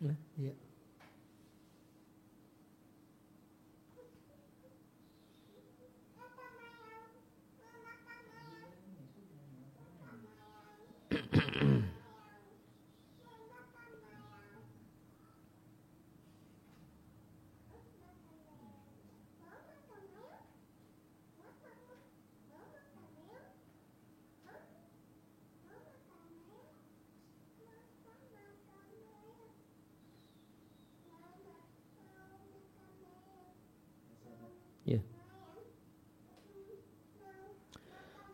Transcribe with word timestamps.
Ya. 0.00 0.52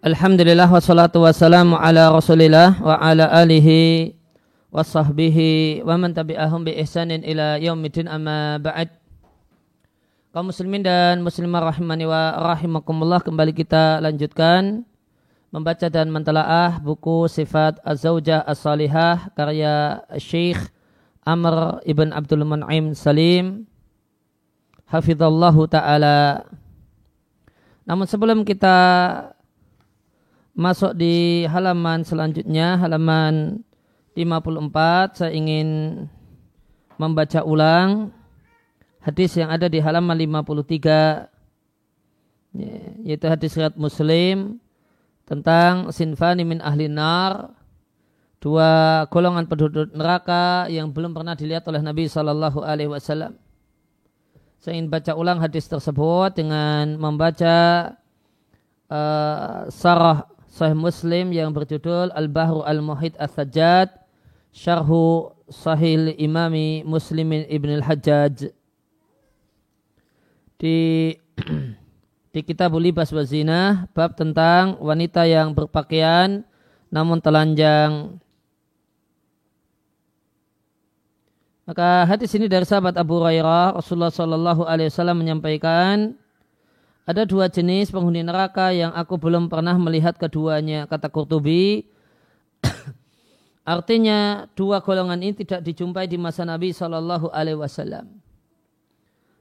Alhamdulillah 0.06 0.70
wassalatu 0.70 1.26
wassalamu 1.26 1.74
ala 1.74 2.14
rasulillah 2.14 2.78
wa 2.78 2.94
ala 2.94 3.26
alihi 3.42 4.14
wa 4.70 4.86
sahbihi 4.86 5.82
wa 5.82 5.98
man 5.98 6.14
tabi'ahum 6.14 6.62
bi 6.62 6.78
ihsanin 6.78 7.26
ila 7.26 7.58
yaumidin 7.58 8.06
amma 8.06 8.62
ba'd. 8.62 8.86
Kaum 10.30 10.54
muslimin 10.54 10.86
dan 10.86 11.26
muslimah 11.26 11.74
rahimani 11.74 12.06
wa 12.06 12.38
rahimakumullah 12.54 13.18
kembali 13.18 13.50
kita 13.50 13.98
lanjutkan 13.98 14.86
membaca 15.50 15.90
dan 15.90 16.06
mentelaah 16.12 16.78
buku 16.78 17.26
sifat 17.26 17.82
az-zawjah 17.82 18.46
as-salihah 18.46 19.34
karya 19.34 20.06
Syekh 20.22 20.60
Amr 21.26 21.82
ibn 21.82 22.14
Abdul 22.14 22.46
Mun'im 22.46 22.94
Salim 22.94 23.66
hafizallahu 24.86 25.66
ta'ala 25.66 26.46
namun 27.86 28.10
sebelum 28.10 28.42
kita 28.42 28.74
masuk 30.58 30.98
di 30.98 31.46
halaman 31.46 32.02
selanjutnya, 32.02 32.74
halaman 32.82 33.62
54, 34.18 35.22
saya 35.22 35.30
ingin 35.30 36.02
membaca 36.98 37.46
ulang 37.46 38.10
hadis 38.98 39.38
yang 39.38 39.54
ada 39.54 39.70
di 39.70 39.78
halaman 39.78 40.18
53, 40.18 41.30
yaitu 43.06 43.26
hadis 43.30 43.54
riwayat 43.54 43.78
Muslim 43.78 44.58
tentang 45.22 45.94
sinfani 45.94 46.42
min 46.42 46.58
ahli 46.58 46.90
nar, 46.90 47.54
dua 48.42 49.06
golongan 49.14 49.46
penduduk 49.46 49.94
neraka 49.94 50.66
yang 50.74 50.90
belum 50.90 51.14
pernah 51.14 51.38
dilihat 51.38 51.62
oleh 51.70 51.86
Nabi 51.86 52.10
Shallallahu 52.10 52.66
Alaihi 52.66 52.90
Wasallam. 52.90 53.45
Saya 54.60 54.80
ingin 54.80 54.90
baca 54.90 55.12
ulang 55.14 55.38
hadis 55.38 55.68
tersebut 55.68 56.34
dengan 56.34 56.96
membaca 56.96 57.56
uh, 58.90 59.68
sarah 59.70 60.26
Sahih 60.50 60.78
Muslim 60.78 61.36
yang 61.36 61.52
berjudul 61.52 62.10
Al-Bahru 62.16 62.64
Al-Muhid 62.64 63.14
As-Sajjad 63.20 63.92
Syarhu 64.56 65.36
Sahih 65.52 66.16
Imami 66.16 66.80
Muslimin 66.82 67.44
Ibn 67.44 67.68
Al-Hajjaj. 67.82 68.50
Di 70.56 70.78
di 72.36 72.40
kitab 72.44 72.72
Libas 72.80 73.12
Wazina 73.12 73.88
bab 73.92 74.16
tentang 74.16 74.80
wanita 74.80 75.28
yang 75.28 75.52
berpakaian 75.52 76.44
namun 76.88 77.20
telanjang 77.20 78.20
Maka 81.66 82.06
hadis 82.06 82.30
ini 82.38 82.46
dari 82.46 82.62
sahabat 82.62 82.94
Abu 82.94 83.18
Hurairah 83.18 83.74
Rasulullah 83.74 84.14
Shallallahu 84.14 84.62
Alaihi 84.62 84.86
Wasallam 84.86 85.18
menyampaikan 85.18 86.14
ada 87.02 87.26
dua 87.26 87.50
jenis 87.50 87.90
penghuni 87.90 88.22
neraka 88.22 88.70
yang 88.70 88.94
aku 88.94 89.18
belum 89.18 89.50
pernah 89.50 89.74
melihat 89.74 90.14
keduanya, 90.14 90.86
kata 90.86 91.10
Qurtubi. 91.10 91.90
Artinya 93.66 94.46
dua 94.54 94.78
golongan 94.78 95.18
ini 95.18 95.34
tidak 95.42 95.66
dijumpai 95.66 96.06
di 96.06 96.14
masa 96.14 96.46
Nabi 96.46 96.70
Shallallahu 96.70 97.34
Alaihi 97.34 97.58
Wasallam. 97.58 98.14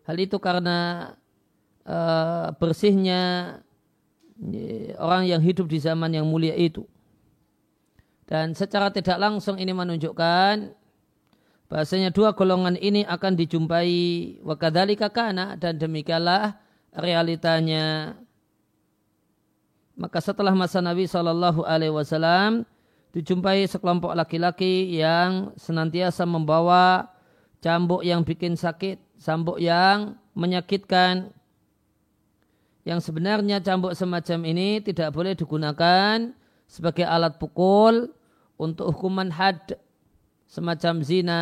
Hal 0.10 0.18
itu 0.18 0.42
karena 0.42 1.14
uh, 1.86 2.54
bersihnya 2.58 3.54
orang 4.98 5.30
yang 5.30 5.42
hidup 5.46 5.70
di 5.70 5.78
zaman 5.78 6.10
yang 6.10 6.26
mulia 6.26 6.58
itu. 6.58 6.86
Dan 8.26 8.58
secara 8.58 8.90
tidak 8.90 9.22
langsung 9.22 9.62
ini 9.62 9.74
menunjukkan 9.74 10.85
bahasanya 11.70 12.14
dua 12.14 12.34
golongan 12.38 12.78
ini 12.78 13.06
akan 13.06 13.34
dijumpai 13.34 13.94
wakadhalika 14.46 15.10
kana 15.10 15.58
dan 15.58 15.78
demikianlah 15.82 16.58
realitanya. 16.94 18.16
Maka 19.96 20.20
setelah 20.20 20.52
masa 20.52 20.84
Nabi 20.84 21.08
Shallallahu 21.08 21.64
Alaihi 21.64 21.96
Wasallam 21.96 22.68
dijumpai 23.16 23.64
sekelompok 23.64 24.12
laki-laki 24.12 24.92
yang 24.92 25.56
senantiasa 25.56 26.28
membawa 26.28 27.08
cambuk 27.64 28.04
yang 28.04 28.28
bikin 28.28 28.60
sakit, 28.60 29.00
cambuk 29.24 29.56
yang 29.58 30.20
menyakitkan. 30.36 31.32
Yang 32.86 33.10
sebenarnya 33.10 33.64
cambuk 33.64 33.98
semacam 33.98 34.40
ini 34.46 34.84
tidak 34.84 35.16
boleh 35.16 35.34
digunakan 35.34 36.36
sebagai 36.70 37.08
alat 37.08 37.40
pukul 37.40 38.14
untuk 38.60 38.94
hukuman 38.94 39.32
had 39.32 39.58
semacam 40.56 41.04
zina 41.04 41.42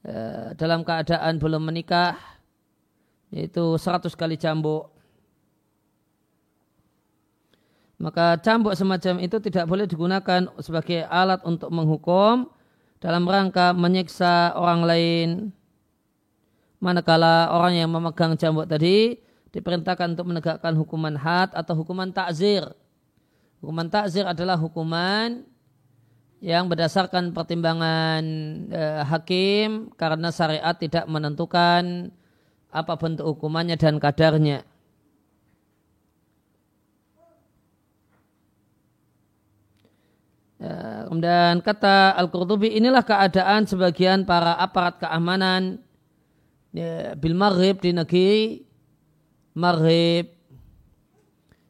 eh, 0.00 0.56
dalam 0.56 0.80
keadaan 0.80 1.36
belum 1.36 1.68
menikah 1.68 2.16
yaitu 3.28 3.76
100 3.76 4.08
kali 4.16 4.40
cambuk. 4.40 4.88
Maka 8.00 8.40
cambuk 8.40 8.72
semacam 8.72 9.20
itu 9.20 9.36
tidak 9.44 9.68
boleh 9.68 9.84
digunakan 9.84 10.48
sebagai 10.64 11.04
alat 11.04 11.44
untuk 11.44 11.68
menghukum 11.68 12.48
dalam 12.96 13.28
rangka 13.28 13.76
menyiksa 13.76 14.56
orang 14.56 14.80
lain. 14.88 15.28
Manakala 16.78 17.52
orang 17.52 17.74
yang 17.76 17.90
memegang 17.90 18.38
cambuk 18.38 18.70
tadi 18.70 19.18
diperintahkan 19.50 20.14
untuk 20.14 20.30
menegakkan 20.30 20.78
hukuman 20.78 21.18
had 21.18 21.50
atau 21.52 21.74
hukuman 21.76 22.08
takzir. 22.14 22.64
Hukuman 23.60 23.90
takzir 23.90 24.24
adalah 24.24 24.54
hukuman 24.54 25.42
yang 26.38 26.70
berdasarkan 26.70 27.34
pertimbangan 27.34 28.22
eh, 28.70 29.02
hakim 29.02 29.90
karena 29.98 30.30
syariat 30.30 30.74
tidak 30.78 31.06
menentukan 31.10 32.14
apa 32.70 32.94
bentuk 32.94 33.26
hukumannya 33.26 33.74
dan 33.74 33.98
kadarnya. 33.98 34.62
Ya, 40.58 41.06
kemudian 41.06 41.62
kata 41.62 42.18
Al-Qurtubi 42.18 42.74
inilah 42.74 43.06
keadaan 43.06 43.62
sebagian 43.62 44.26
para 44.26 44.58
aparat 44.58 44.98
keamanan 44.98 45.78
ya, 46.74 47.14
bil 47.14 47.38
maghrib 47.38 47.78
di 47.78 47.94
negeri 47.94 48.66
maghrib 49.54 50.34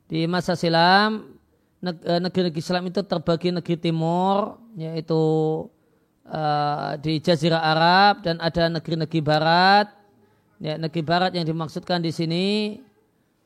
di 0.08 0.24
masa 0.24 0.56
silam 0.56 1.37
negeri-negeri 1.78 2.58
Islam 2.58 2.90
itu 2.90 3.00
terbagi 3.06 3.54
negeri 3.54 3.76
timur 3.78 4.58
yaitu 4.74 5.22
uh, 6.26 6.98
di 6.98 7.22
Jazirah 7.22 7.62
Arab 7.62 8.26
dan 8.26 8.42
ada 8.42 8.66
negeri-negeri 8.66 9.20
barat 9.22 9.98
Ya, 10.58 10.74
negeri 10.74 11.06
barat 11.06 11.30
yang 11.38 11.46
dimaksudkan 11.46 12.02
di 12.02 12.10
sini 12.10 12.46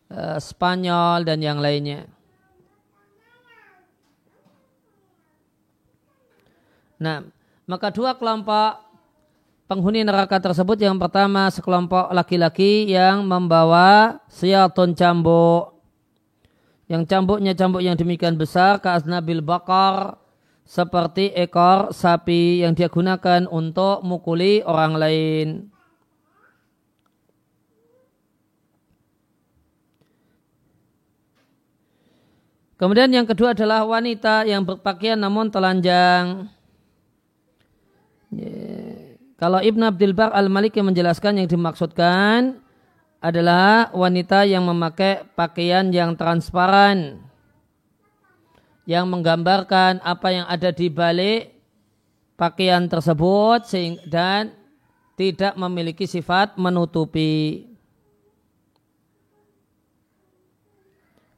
uh, 0.08 0.40
Spanyol 0.40 1.28
dan 1.28 1.44
yang 1.44 1.60
lainnya. 1.60 2.08
Nah, 6.96 7.20
maka 7.68 7.92
dua 7.92 8.16
kelompok 8.16 8.80
penghuni 9.68 10.08
neraka 10.08 10.40
tersebut 10.40 10.80
yang 10.80 10.96
pertama 10.96 11.52
sekelompok 11.52 12.08
laki-laki 12.16 12.88
yang 12.88 13.28
membawa 13.28 14.16
siatun 14.32 14.96
cambuk. 14.96 15.71
Yang 16.92 17.08
cambuknya 17.08 17.56
cambuk 17.56 17.80
yang 17.80 17.96
demikian 17.96 18.36
besar 18.36 18.76
ke 18.76 18.92
asnabil 18.92 19.40
bakar 19.40 20.20
seperti 20.68 21.32
ekor 21.32 21.88
sapi 21.88 22.60
yang 22.60 22.76
dia 22.76 22.92
gunakan 22.92 23.48
untuk 23.48 24.04
mukuli 24.04 24.60
orang 24.60 25.00
lain. 25.00 25.72
Kemudian 32.76 33.08
yang 33.08 33.24
kedua 33.24 33.56
adalah 33.56 33.88
wanita 33.88 34.44
yang 34.44 34.60
berpakaian 34.60 35.16
namun 35.16 35.48
telanjang. 35.48 36.50
Kalau 39.40 39.64
Ibn 39.64 39.82
Abdul 39.90 40.12
Bar 40.12 40.36
Al-Maliki 40.36 40.84
menjelaskan 40.84 41.40
yang 41.40 41.48
dimaksudkan 41.48 42.61
adalah 43.22 43.94
wanita 43.94 44.42
yang 44.42 44.66
memakai 44.66 45.22
pakaian 45.38 45.94
yang 45.94 46.18
transparan 46.18 47.22
yang 48.82 49.06
menggambarkan 49.06 50.02
apa 50.02 50.28
yang 50.34 50.46
ada 50.50 50.74
di 50.74 50.90
balik 50.90 51.54
pakaian 52.34 52.82
tersebut 52.90 53.62
dan 54.10 54.50
tidak 55.14 55.54
memiliki 55.54 56.02
sifat 56.02 56.58
menutupi. 56.58 57.70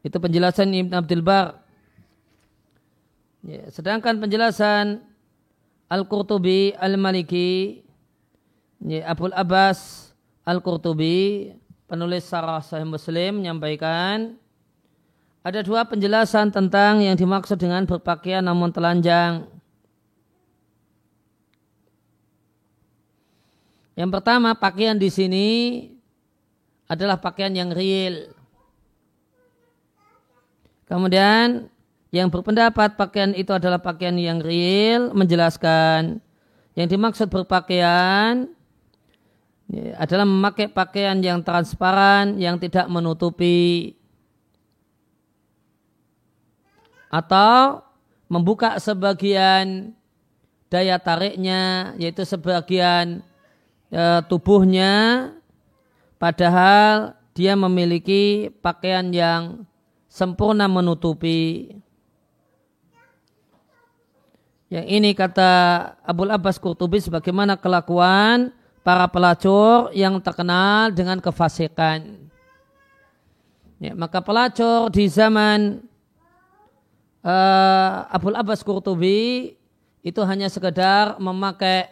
Itu 0.00 0.16
penjelasan 0.16 0.72
Ibn 0.72 0.92
Abdul 1.04 1.20
Bar. 1.20 1.60
Ya, 3.44 3.68
sedangkan 3.68 4.24
penjelasan 4.24 5.04
Al-Qurtubi 5.92 6.72
Al-Maliki 6.80 7.84
ya, 8.80 9.12
Abul 9.12 9.36
Abbas 9.36 10.12
Al-Qurtubi 10.48 11.52
penulis 11.84 12.24
Sarah 12.24 12.64
Sahih 12.64 12.88
Muslim 12.88 13.42
menyampaikan 13.42 14.36
ada 15.44 15.60
dua 15.60 15.84
penjelasan 15.84 16.48
tentang 16.48 17.04
yang 17.04 17.14
dimaksud 17.20 17.60
dengan 17.60 17.84
berpakaian 17.84 18.40
namun 18.40 18.72
telanjang. 18.72 19.44
Yang 23.94 24.10
pertama, 24.10 24.56
pakaian 24.56 24.96
di 24.96 25.12
sini 25.12 25.48
adalah 26.88 27.20
pakaian 27.20 27.52
yang 27.52 27.70
real. 27.70 28.32
Kemudian 30.88 31.68
yang 32.14 32.30
berpendapat 32.30 32.94
pakaian 32.94 33.34
itu 33.34 33.50
adalah 33.50 33.82
pakaian 33.82 34.14
yang 34.14 34.38
real 34.38 35.10
menjelaskan 35.10 36.22
yang 36.78 36.86
dimaksud 36.90 37.26
berpakaian 37.30 38.50
adalah 39.96 40.28
memakai 40.28 40.68
pakaian 40.68 41.16
yang 41.24 41.40
transparan 41.40 42.36
yang 42.36 42.60
tidak 42.60 42.84
menutupi 42.86 43.96
atau 47.08 47.80
membuka 48.28 48.76
sebagian 48.82 49.94
daya 50.68 50.98
tariknya 50.98 51.94
yaitu 51.96 52.26
sebagian 52.26 53.22
e, 53.88 54.02
tubuhnya 54.26 55.32
padahal 56.18 57.14
dia 57.34 57.54
memiliki 57.54 58.50
pakaian 58.62 59.10
yang 59.10 59.66
sempurna 60.10 60.70
menutupi. 60.70 61.74
Yang 64.70 64.86
ini 64.86 65.10
kata 65.14 65.50
Abul 66.02 66.30
Abbas 66.30 66.58
Qurtubi 66.58 66.98
sebagaimana 67.02 67.58
kelakuan 67.58 68.54
para 68.84 69.08
pelacur 69.08 69.88
yang 69.96 70.20
terkenal 70.20 70.92
dengan 70.92 71.16
kefasikan. 71.18 72.28
Ya, 73.80 73.96
maka 73.96 74.20
pelacur 74.20 74.92
di 74.92 75.08
zaman 75.08 75.82
uh, 77.24 78.06
Abbas 78.12 78.60
Qurtubi 78.60 79.56
itu 80.04 80.20
hanya 80.22 80.52
sekedar 80.52 81.16
memakai 81.16 81.88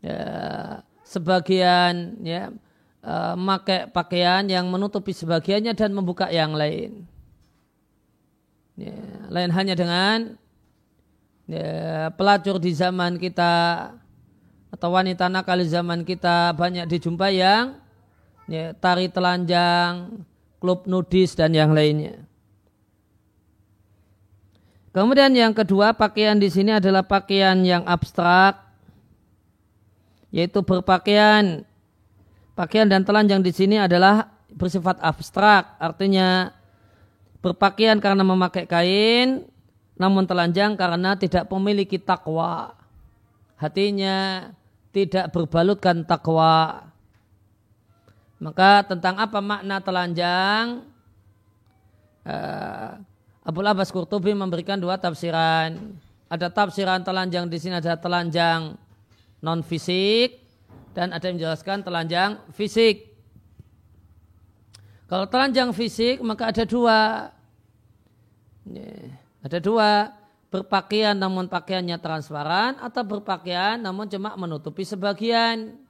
ya, 0.00 0.80
sebagian 1.04 2.18
ya 2.24 2.50
uh, 3.04 3.36
memakai 3.36 3.86
pakaian 3.92 4.48
yang 4.48 4.66
menutupi 4.72 5.12
sebagiannya 5.12 5.76
dan 5.76 5.92
membuka 5.92 6.32
yang 6.32 6.56
lain. 6.56 7.04
Ya, 8.80 8.96
lain 9.28 9.52
hanya 9.52 9.76
dengan 9.76 10.40
ya, 11.44 12.08
pelacur 12.16 12.56
di 12.56 12.72
zaman 12.72 13.20
kita 13.20 13.92
atau 14.72 14.88
wanita 14.96 15.28
nakal 15.28 15.60
zaman 15.68 16.00
kita 16.02 16.56
banyak 16.56 16.88
dijumpai 16.88 17.36
yang 17.36 17.76
ya, 18.48 18.72
tari 18.72 19.12
telanjang, 19.12 20.24
klub 20.56 20.88
nudis 20.88 21.36
dan 21.36 21.52
yang 21.52 21.76
lainnya. 21.76 22.24
Kemudian 24.92 25.32
yang 25.32 25.52
kedua 25.56 25.96
pakaian 25.96 26.36
di 26.36 26.52
sini 26.52 26.76
adalah 26.76 27.04
pakaian 27.04 27.56
yang 27.64 27.84
abstrak, 27.84 28.60
yaitu 30.32 30.60
berpakaian. 30.64 31.64
Pakaian 32.52 32.84
dan 32.84 33.00
telanjang 33.00 33.40
di 33.40 33.48
sini 33.48 33.80
adalah 33.80 34.28
bersifat 34.52 35.00
abstrak, 35.00 35.80
artinya 35.80 36.52
berpakaian 37.40 37.96
karena 37.96 38.20
memakai 38.20 38.68
kain, 38.68 39.48
namun 39.96 40.28
telanjang 40.28 40.76
karena 40.76 41.16
tidak 41.16 41.48
memiliki 41.48 41.96
takwa. 41.96 42.76
Hatinya 43.56 44.50
tidak 44.92 45.32
berbalutkan 45.32 46.04
takwa. 46.04 46.86
Maka 48.38 48.84
tentang 48.86 49.16
apa 49.16 49.40
makna 49.40 49.80
telanjang? 49.80 50.84
Uh, 52.22 53.00
Abu 53.42 53.58
Abbas 53.66 53.90
Qurtubi 53.90 54.36
memberikan 54.36 54.78
dua 54.78 55.00
tafsiran. 55.00 55.96
Ada 56.30 56.52
tafsiran 56.52 57.02
telanjang 57.02 57.50
di 57.50 57.58
sini 57.58 57.76
ada 57.76 57.98
telanjang 57.98 58.78
non 59.42 59.60
fisik 59.66 60.38
dan 60.94 61.10
ada 61.10 61.24
yang 61.26 61.40
menjelaskan 61.40 61.82
telanjang 61.82 62.38
fisik. 62.54 63.10
Kalau 65.10 65.26
telanjang 65.26 65.74
fisik 65.74 66.22
maka 66.22 66.52
ada 66.54 66.62
dua. 66.68 67.30
Ada 69.42 69.58
dua 69.58 70.21
berpakaian 70.52 71.16
namun 71.16 71.48
pakaiannya 71.48 71.96
transparan 71.96 72.76
atau 72.76 73.00
berpakaian 73.00 73.80
namun 73.80 74.04
cuma 74.12 74.36
menutupi 74.36 74.84
sebagian. 74.84 75.80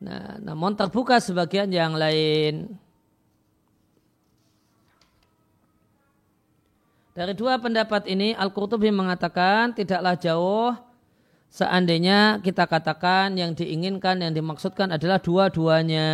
Nah, 0.00 0.40
namun 0.40 0.72
terbuka 0.74 1.20
sebagian 1.20 1.68
yang 1.68 1.92
lain. 1.94 2.74
Dari 7.12 7.36
dua 7.36 7.60
pendapat 7.60 8.08
ini 8.08 8.32
Al-Qurtubi 8.32 8.88
mengatakan 8.88 9.76
tidaklah 9.76 10.16
jauh 10.16 10.72
seandainya 11.52 12.40
kita 12.40 12.64
katakan 12.64 13.36
yang 13.36 13.52
diinginkan 13.52 14.16
yang 14.24 14.32
dimaksudkan 14.32 14.96
adalah 14.96 15.20
dua-duanya. 15.20 16.08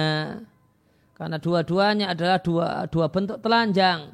Karena 1.14 1.38
dua-duanya 1.38 2.10
adalah 2.10 2.42
dua, 2.42 2.90
dua 2.90 3.06
bentuk 3.06 3.38
telanjang. 3.38 4.10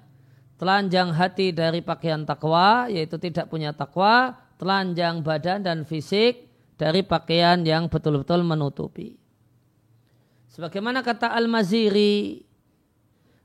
Telanjang 0.55 1.11
hati 1.11 1.51
dari 1.51 1.83
pakaian 1.83 2.23
takwa, 2.23 2.87
yaitu 2.87 3.19
tidak 3.19 3.51
punya 3.51 3.75
takwa. 3.75 4.39
Telanjang 4.55 5.21
badan 5.21 5.67
dan 5.67 5.83
fisik 5.83 6.47
dari 6.79 7.03
pakaian 7.03 7.59
yang 7.67 7.91
betul-betul 7.91 8.47
menutupi. 8.47 9.19
Sebagaimana 10.55 11.03
kata 11.03 11.35
Al-Maziri, 11.35 12.47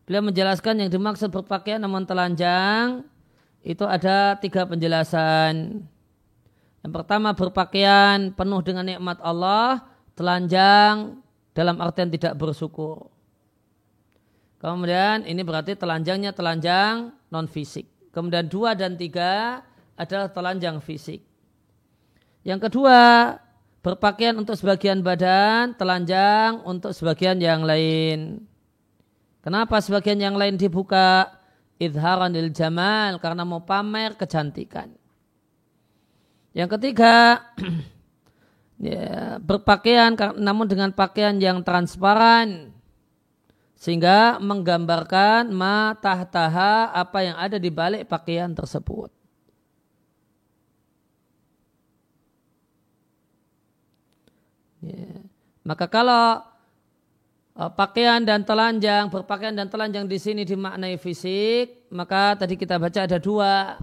beliau 0.05 0.21
menjelaskan 0.21 0.85
yang 0.85 0.89
dimaksud 0.93 1.33
berpakaian 1.33 1.81
namun 1.81 2.05
telanjang, 2.05 3.01
itu 3.65 3.81
ada 3.89 4.37
tiga 4.37 4.69
penjelasan. 4.69 5.81
Yang 6.85 6.93
pertama 6.93 7.33
berpakaian 7.33 8.29
penuh 8.37 8.61
dengan 8.61 8.85
nikmat 8.85 9.17
Allah, 9.25 9.83
telanjang 10.13 11.17
dalam 11.57 11.81
artian 11.81 12.13
tidak 12.13 12.37
bersyukur. 12.37 13.09
Kemudian 14.59 15.23
ini 15.23 15.39
berarti 15.39 15.79
telanjangnya 15.79 16.35
telanjang 16.35 17.15
non 17.31 17.47
fisik. 17.47 17.87
Kemudian 18.11 18.51
dua 18.51 18.75
dan 18.75 18.99
tiga 18.99 19.63
adalah 19.95 20.27
telanjang 20.27 20.83
fisik. 20.83 21.23
Yang 22.43 22.67
kedua, 22.67 23.35
berpakaian 23.79 24.35
untuk 24.35 24.59
sebagian 24.59 24.99
badan, 24.99 25.75
telanjang 25.79 26.59
untuk 26.67 26.91
sebagian 26.91 27.39
yang 27.39 27.63
lain. 27.63 28.43
Kenapa 29.39 29.79
sebagian 29.79 30.19
yang 30.19 30.35
lain 30.35 30.59
dibuka? 30.59 31.39
Idharan 31.79 32.35
lil 32.35 32.51
jamal, 32.51 33.23
karena 33.23 33.47
mau 33.47 33.63
pamer 33.63 34.19
kecantikan. 34.19 34.91
Yang 36.51 36.75
ketiga, 36.75 37.47
ya, 38.83 39.39
berpakaian 39.39 40.11
namun 40.35 40.67
dengan 40.67 40.91
pakaian 40.91 41.39
yang 41.39 41.63
transparan 41.63 42.68
sehingga 43.79 44.43
menggambarkan 44.43 45.55
ma 45.55 45.95
tahtaha 45.95 46.91
apa 46.91 47.19
yang 47.23 47.39
ada 47.39 47.55
di 47.55 47.71
balik 47.71 48.11
pakaian 48.11 48.51
tersebut. 48.51 49.07
Ya. 54.83 55.23
Maka 55.63 55.87
kalau 55.87 56.43
uh, 57.55 57.71
pakaian 57.71 58.19
dan 58.27 58.43
telanjang, 58.43 59.07
berpakaian 59.07 59.55
dan 59.55 59.71
telanjang 59.71 60.11
di 60.11 60.19
sini 60.19 60.43
dimaknai 60.43 60.99
fisik, 60.99 61.87
maka 61.95 62.35
tadi 62.35 62.59
kita 62.59 62.75
baca 62.75 63.07
ada 63.07 63.15
dua, 63.15 63.79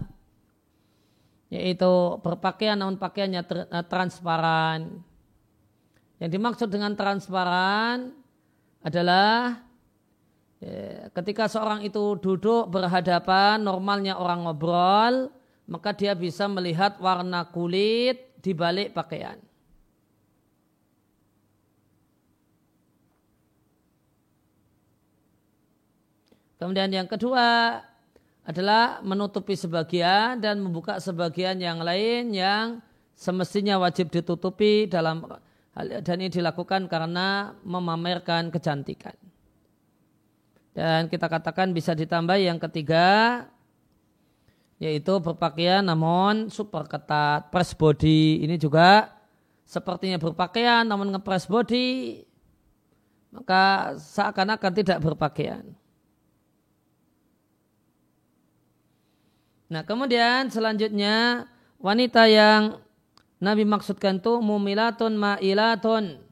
yaitu 1.49 2.21
berpakaian 2.21 2.77
namun 2.77 3.01
pakaiannya 3.01 3.41
uh, 3.49 3.85
transparan. 3.89 5.01
Yang 6.21 6.31
dimaksud 6.37 6.69
dengan 6.69 6.93
transparan 6.93 8.13
adalah 8.81 9.66
ketika 11.13 11.45
seorang 11.45 11.85
itu 11.85 12.17
duduk 12.17 12.69
berhadapan, 12.73 13.61
normalnya 13.61 14.17
orang 14.17 14.45
ngobrol, 14.45 15.29
maka 15.69 15.93
dia 15.93 16.17
bisa 16.17 16.49
melihat 16.49 16.97
warna 16.97 17.45
kulit 17.45 18.41
di 18.41 18.57
balik 18.57 18.95
pakaian. 18.97 19.37
Kemudian 26.57 26.89
yang 26.89 27.05
kedua 27.05 27.77
adalah 28.41 29.03
menutupi 29.05 29.53
sebagian 29.53 30.41
dan 30.41 30.57
membuka 30.57 30.97
sebagian 30.97 31.61
yang 31.61 31.85
lain 31.85 32.33
yang 32.33 32.81
semestinya 33.13 33.77
wajib 33.77 34.09
ditutupi 34.09 34.89
dalam 34.89 35.21
dan 35.77 36.17
ini 36.17 36.33
dilakukan 36.33 36.89
karena 36.89 37.53
memamerkan 37.61 38.49
kecantikan. 38.49 39.26
Dan 40.77 41.09
kita 41.09 41.25
katakan 41.25 41.73
bisa 41.73 41.97
ditambah 41.97 42.37
yang 42.37 42.61
ketiga 42.61 43.49
yaitu 44.77 45.17
berpakaian 45.17 45.81
namun 45.81 46.53
super 46.53 46.85
ketat, 46.85 47.49
press 47.49 47.73
body 47.73 48.45
ini 48.45 48.61
juga 48.61 49.09
sepertinya 49.65 50.21
berpakaian 50.21 50.85
namun 50.85 51.09
ngepress 51.17 51.49
body 51.49 52.21
maka 53.33 53.97
seakan-akan 53.97 54.73
tidak 54.77 55.01
berpakaian. 55.01 55.65
Nah 59.73 59.81
kemudian 59.81 60.53
selanjutnya 60.53 61.49
wanita 61.81 62.29
yang 62.29 62.85
Nabi 63.41 63.65
maksudkan 63.65 64.21
itu 64.21 64.45
mumilatun 64.45 65.17
ma'ilatun. 65.17 66.26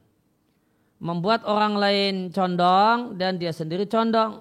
Membuat 0.96 1.44
orang 1.44 1.76
lain 1.76 2.14
condong 2.32 3.20
dan 3.20 3.36
dia 3.36 3.52
sendiri 3.52 3.84
condong. 3.84 4.40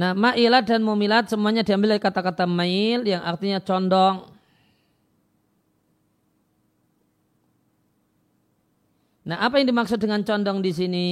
Nah, 0.00 0.16
ma'ilat 0.16 0.64
dan 0.64 0.80
mumilat 0.80 1.28
semuanya 1.28 1.60
diambil 1.60 1.92
dari 1.96 2.00
kata-kata 2.00 2.48
mail 2.48 3.04
yang 3.04 3.20
artinya 3.20 3.60
condong. 3.60 4.32
Nah, 9.28 9.36
apa 9.44 9.60
yang 9.60 9.68
dimaksud 9.68 10.00
dengan 10.00 10.24
condong 10.24 10.64
di 10.64 10.72
sini? 10.72 11.08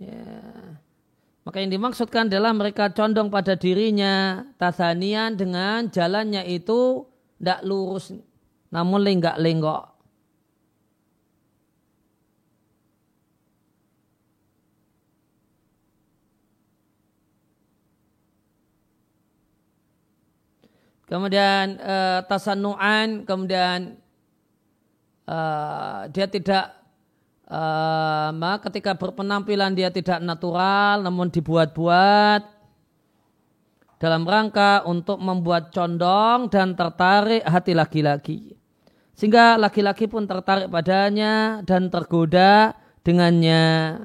Ya, 0.00 0.40
maka 1.44 1.60
yang 1.60 1.68
dimaksudkan 1.68 2.32
adalah 2.32 2.56
mereka 2.56 2.88
condong 2.88 3.28
pada 3.28 3.58
dirinya 3.58 4.46
tasanian 4.56 5.36
dengan 5.36 5.92
jalannya 5.92 6.48
itu 6.48 7.09
tidak 7.40 7.64
lurus 7.64 8.12
namun 8.70 9.00
lenggak-lenggok. 9.02 9.90
Kemudian 21.10 21.74
uh, 21.82 22.22
tasanuan, 22.22 23.26
kemudian 23.26 23.98
uh, 25.26 26.06
dia 26.06 26.30
tidak 26.30 26.70
uh, 27.50 28.30
ketika 28.62 28.94
berpenampilan 28.94 29.74
dia 29.74 29.90
tidak 29.90 30.22
natural 30.22 31.02
namun 31.02 31.26
dibuat-buat 31.26 32.46
dalam 34.00 34.24
rangka 34.24 34.80
untuk 34.88 35.20
membuat 35.20 35.76
condong 35.76 36.48
dan 36.48 36.72
tertarik 36.72 37.44
hati 37.44 37.76
laki-laki. 37.76 38.56
Sehingga 39.12 39.60
laki-laki 39.60 40.08
pun 40.08 40.24
tertarik 40.24 40.72
padanya 40.72 41.60
dan 41.68 41.92
tergoda 41.92 42.72
dengannya. 43.04 44.00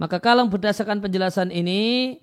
Maka 0.00 0.16
kalau 0.16 0.48
berdasarkan 0.48 1.04
penjelasan 1.04 1.52
ini, 1.52 2.16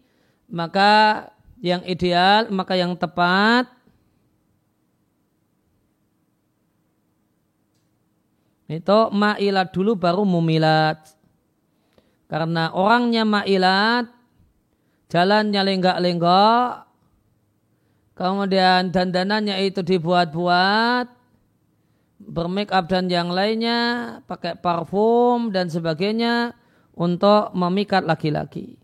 maka 0.49 1.29
yang 1.61 1.85
ideal, 1.85 2.49
maka 2.49 2.73
yang 2.73 2.97
tepat 2.97 3.77
Itu 8.67 9.15
ma'ilat 9.15 9.71
dulu 9.71 9.95
baru 9.95 10.27
mumilat. 10.27 11.16
Karena 12.27 12.75
orangnya 12.75 13.23
ma'ilat, 13.23 14.11
jalannya 15.07 15.61
lenggak-lenggok, 15.63 16.69
kemudian 18.19 18.91
dandanannya 18.91 19.55
itu 19.63 19.79
dibuat-buat, 19.79 21.07
bermake 22.19 22.75
up 22.75 22.91
dan 22.91 23.07
yang 23.07 23.31
lainnya, 23.31 23.79
pakai 24.27 24.59
parfum 24.59 25.55
dan 25.55 25.71
sebagainya 25.71 26.51
untuk 26.99 27.55
memikat 27.55 28.03
laki-laki. 28.03 28.75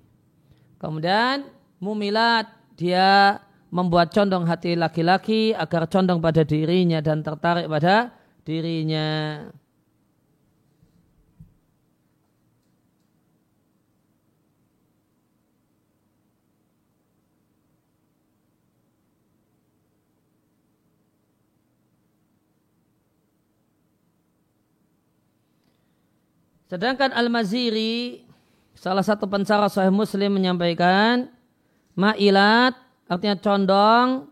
Kemudian 0.79 1.43
mumilat 1.83 2.47
dia 2.79 3.43
membuat 3.73 4.13
condong 4.13 4.45
hati 4.45 4.77
laki-laki 4.77 5.51
agar 5.51 5.89
condong 5.89 6.21
pada 6.21 6.45
dirinya 6.45 7.01
dan 7.01 7.25
tertarik 7.25 7.65
pada 7.65 8.13
dirinya. 8.45 9.39
Sedangkan 26.73 27.13
Al-Maziri, 27.13 28.25
salah 28.73 29.05
satu 29.05 29.29
pencara 29.29 29.69
Sahih 29.69 29.93
Muslim 29.93 30.41
menyampaikan, 30.41 31.29
ma'ilat 31.93 32.73
artinya 33.05 33.37
condong 33.37 34.25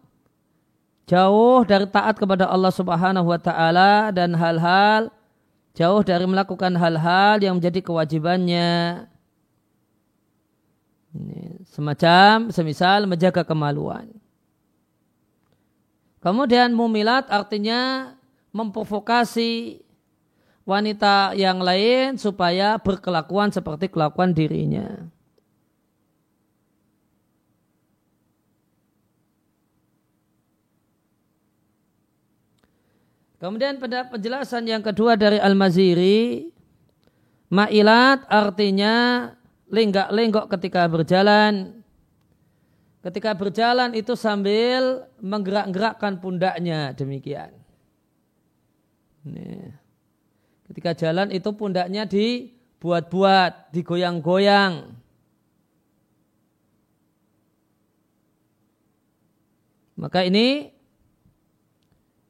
jauh 1.05 1.61
dari 1.69 1.85
taat 1.85 2.17
kepada 2.17 2.49
Allah 2.49 2.73
Subhanahu 2.73 3.29
wa 3.29 3.37
taala 3.37 4.09
dan 4.09 4.33
hal-hal 4.33 5.13
jauh 5.77 6.01
dari 6.01 6.25
melakukan 6.25 6.73
hal-hal 6.81 7.37
yang 7.45 7.61
menjadi 7.61 7.77
kewajibannya. 7.77 9.05
Semacam 11.69 12.49
semisal 12.49 13.05
menjaga 13.05 13.45
kemaluan. 13.45 14.09
Kemudian 16.25 16.73
mumilat 16.73 17.29
artinya 17.29 18.17
memprovokasi 18.49 19.85
wanita 20.71 21.35
yang 21.35 21.59
lain 21.59 22.15
supaya 22.15 22.79
berkelakuan 22.79 23.51
seperti 23.51 23.91
kelakuan 23.91 24.31
dirinya. 24.31 25.11
Kemudian 33.41 33.81
pada 33.81 34.05
penjelasan 34.05 34.69
yang 34.69 34.85
kedua 34.85 35.17
dari 35.17 35.41
Al-Maziri, 35.41 36.45
ma'ilat 37.49 38.21
artinya 38.29 39.27
lenggak-lenggok 39.65 40.45
ketika 40.55 40.85
berjalan. 40.85 41.81
Ketika 43.01 43.33
berjalan 43.33 43.97
itu 43.97 44.13
sambil 44.13 45.09
menggerak-gerakkan 45.17 46.21
pundaknya 46.21 46.93
demikian. 46.93 47.49
Nih. 49.25 49.80
Ketika 50.71 50.95
jalan 50.95 51.35
itu 51.35 51.51
pundaknya 51.51 52.07
dibuat-buat, 52.07 53.75
digoyang-goyang. 53.75 54.87
Maka 59.99 60.23
ini 60.23 60.71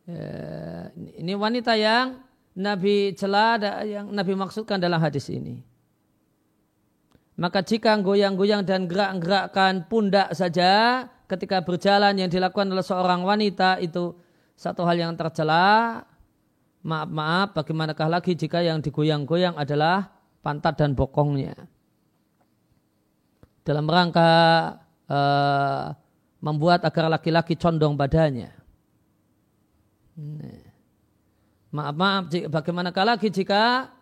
ya, 0.10 0.90
ini 1.22 1.34
wanita 1.38 1.78
yang 1.78 2.18
Nabi 2.58 3.14
celah 3.14 3.62
yang 3.86 4.10
Nabi 4.10 4.34
maksudkan 4.34 4.82
dalam 4.82 4.98
hadis 4.98 5.30
ini. 5.30 5.62
Maka 7.38 7.62
jika 7.62 7.94
goyang-goyang 8.02 8.66
dan 8.66 8.90
gerak-gerakkan 8.90 9.86
pundak 9.86 10.34
saja 10.34 11.06
ketika 11.30 11.62
berjalan 11.62 12.18
yang 12.18 12.30
dilakukan 12.34 12.74
oleh 12.74 12.82
seorang 12.82 13.22
wanita 13.22 13.78
itu 13.86 14.18
satu 14.58 14.82
hal 14.82 14.98
yang 14.98 15.14
tercela, 15.14 16.10
maaf-maaf 16.82 17.54
bagaimanakah 17.54 18.10
lagi 18.10 18.34
jika 18.34 18.62
yang 18.66 18.82
digoyang-goyang 18.82 19.58
adalah 19.58 20.10
pantat 20.42 20.82
dan 20.82 20.98
bokongnya. 20.98 21.54
Dalam 23.62 23.86
rangka 23.86 24.30
uh, 25.06 25.94
membuat 26.42 26.82
agar 26.82 27.14
laki-laki 27.14 27.54
condong 27.54 27.94
badannya. 27.94 28.50
Maaf-maaf 31.72 32.34
bagaimanakah 32.50 33.06
lagi 33.16 33.30
jika 33.30 33.94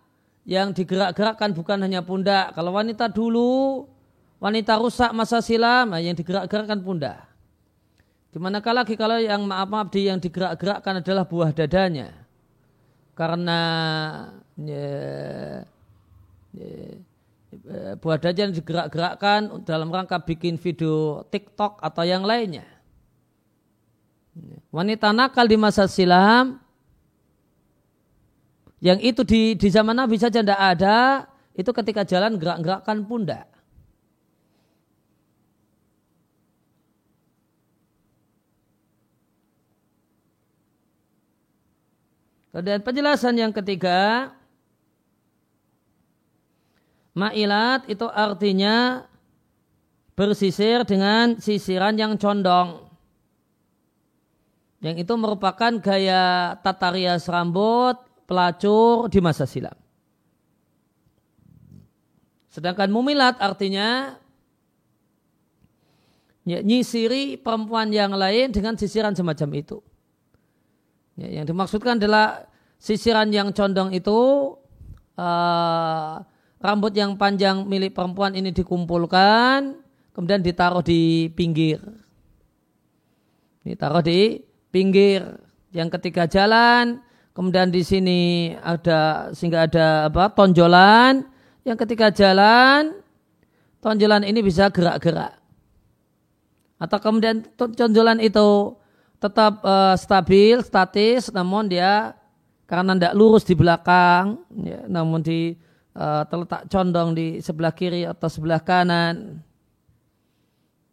yang 0.47 0.71
digerak-gerakkan 0.71 1.51
bukan 1.51 1.83
hanya 1.83 1.99
pundak. 1.99 2.55
Kalau 2.55 2.71
wanita 2.71 3.11
dulu, 3.11 3.85
wanita 4.39 4.79
rusak 4.79 5.11
masa 5.11 5.43
silam, 5.43 5.91
yang 5.99 6.15
digerak-gerakkan 6.15 6.79
pundak. 6.79 7.27
Gimana 8.31 8.63
lagi 8.63 8.95
kalau 8.95 9.19
yang 9.19 9.43
maaf-maaf 9.43 9.91
di 9.91 10.07
yang 10.07 10.21
digerak-gerakkan 10.21 11.03
adalah 11.03 11.25
buah 11.27 11.51
dadanya 11.51 12.28
karena 13.19 13.59
ya, 14.55 14.87
ya, 16.55 16.71
buah 17.99 18.15
dajan 18.15 18.55
digerak-gerakkan 18.55 19.67
dalam 19.67 19.91
rangka 19.91 20.23
bikin 20.23 20.55
video 20.55 21.27
TikTok 21.27 21.83
atau 21.83 22.07
yang 22.07 22.23
lainnya. 22.23 22.63
Wanita 24.71 25.11
nakal 25.11 25.51
di 25.51 25.59
masa 25.59 25.83
silam 25.91 26.63
yang 28.79 29.03
itu 29.03 29.27
di, 29.27 29.59
di 29.59 29.67
zaman 29.67 29.99
Nabi 29.99 30.15
saja 30.15 30.39
tidak 30.39 30.55
ada, 30.55 31.27
itu 31.51 31.67
ketika 31.75 32.07
jalan 32.07 32.39
gerak-gerakkan 32.39 33.03
pundak. 33.03 33.48
Kemudian 42.49 42.81
penjelasan 42.81 43.37
yang 43.37 43.53
ketiga, 43.53 44.33
ma'ilat 47.13 47.85
itu 47.85 48.09
artinya 48.09 49.05
bersisir 50.17 50.81
dengan 50.83 51.37
sisiran 51.37 51.93
yang 51.95 52.17
condong. 52.17 52.89
Yang 54.81 55.05
itu 55.05 55.13
merupakan 55.19 55.71
gaya 55.77 56.55
tata 56.63 56.89
rias 56.89 57.27
rambut 57.29 57.99
pelacur 58.25 59.11
di 59.11 59.19
masa 59.19 59.45
silam. 59.45 59.75
Sedangkan 62.49 62.89
mumilat 62.89 63.37
artinya 63.37 64.17
ya, 66.47 66.65
nyisiri 66.65 67.37
perempuan 67.37 67.93
yang 67.93 68.15
lain 68.15 68.49
dengan 68.49 68.73
sisiran 68.73 69.13
semacam 69.13 69.49
itu. 69.53 69.77
Ya, 71.19 71.27
yang 71.41 71.45
dimaksudkan 71.45 71.99
adalah 71.99 72.47
sisiran 72.79 73.27
yang 73.35 73.51
condong 73.51 73.91
itu 73.91 74.55
uh, 75.19 76.13
rambut 76.63 76.95
yang 76.95 77.19
panjang 77.19 77.67
milik 77.67 77.91
perempuan 77.91 78.39
ini 78.39 78.55
dikumpulkan 78.55 79.83
kemudian 80.15 80.39
ditaruh 80.39 80.83
di 80.83 81.27
pinggir. 81.35 81.83
Ditaruh 83.63 84.03
di 84.03 84.39
pinggir. 84.71 85.23
Yang 85.69 85.99
ketiga 85.99 86.25
jalan, 86.25 87.03
kemudian 87.37 87.69
di 87.69 87.85
sini 87.85 88.51
ada 88.57 89.29
sehingga 89.35 89.69
ada 89.69 90.09
apa 90.09 90.31
tonjolan. 90.33 91.23
Yang 91.67 91.77
ketiga 91.85 92.09
jalan, 92.09 92.99
tonjolan 93.83 94.23
ini 94.23 94.39
bisa 94.41 94.71
gerak-gerak. 94.71 95.37
Atau 96.79 96.97
kemudian 97.03 97.43
tonjolan 97.59 98.23
itu 98.23 98.78
tetap 99.19 99.59
uh, 99.61 99.99
stabil, 99.99 100.63
statis, 100.63 101.27
namun 101.29 101.67
dia 101.67 102.15
karena 102.63 102.95
tidak 102.95 103.13
lurus 103.19 103.43
di 103.43 103.53
belakang, 103.53 104.39
ya, 104.63 104.87
namun 104.87 105.19
di 105.19 105.59
uh, 105.99 106.23
terletak 106.31 106.71
condong 106.71 107.11
di 107.11 107.43
sebelah 107.43 107.75
kiri 107.75 108.07
atau 108.07 108.31
sebelah 108.31 108.63
kanan. 108.63 109.43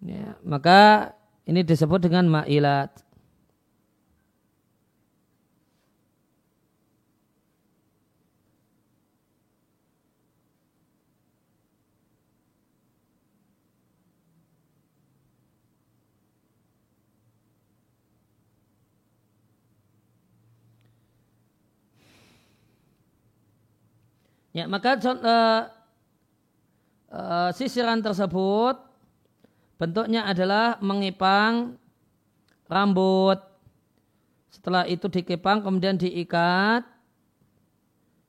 Ya, 0.03 0.35
maka 0.43 1.15
ini 1.47 1.63
disebut 1.63 2.03
dengan 2.03 2.27
ma'ilat. 2.27 3.06
Ya, 24.57 24.65
maka 24.65 24.97
uh, 24.97 25.69
uh, 27.13 27.51
sisiran 27.53 28.01
tersebut 28.01 28.81
bentuknya 29.77 30.25
adalah 30.25 30.81
mengipang 30.81 31.77
rambut. 32.65 33.37
Setelah 34.49 34.89
itu 34.89 35.13
dikipang 35.13 35.61
kemudian 35.61 36.01
diikat 36.01 36.89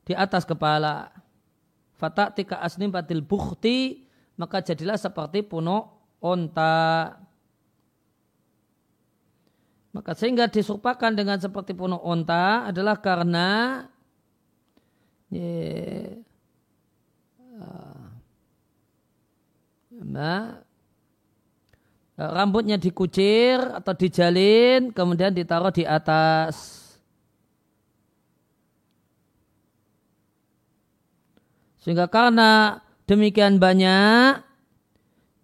di 0.04 0.12
atas 0.12 0.44
kepala. 0.44 1.16
Fatak 1.96 2.36
tika 2.36 2.60
asnim 2.60 2.92
batil 2.92 3.24
bukti 3.24 4.04
maka 4.36 4.60
jadilah 4.60 5.00
seperti 5.00 5.40
punuk 5.40 5.88
onta. 6.20 7.16
Maka 9.96 10.12
sehingga 10.12 10.44
disupakan 10.52 11.16
dengan 11.16 11.40
seperti 11.40 11.72
punuk 11.72 12.04
onta 12.04 12.68
adalah 12.68 13.00
karena. 13.00 13.88
Nah, 20.08 20.64
rambutnya 22.16 22.80
dikucir 22.80 23.60
atau 23.60 23.92
dijalin, 23.92 24.88
kemudian 24.90 25.36
ditaruh 25.36 25.68
di 25.68 25.84
atas. 25.84 26.86
Sehingga 31.78 32.08
karena 32.08 32.80
demikian 33.04 33.60
banyak 33.60 34.44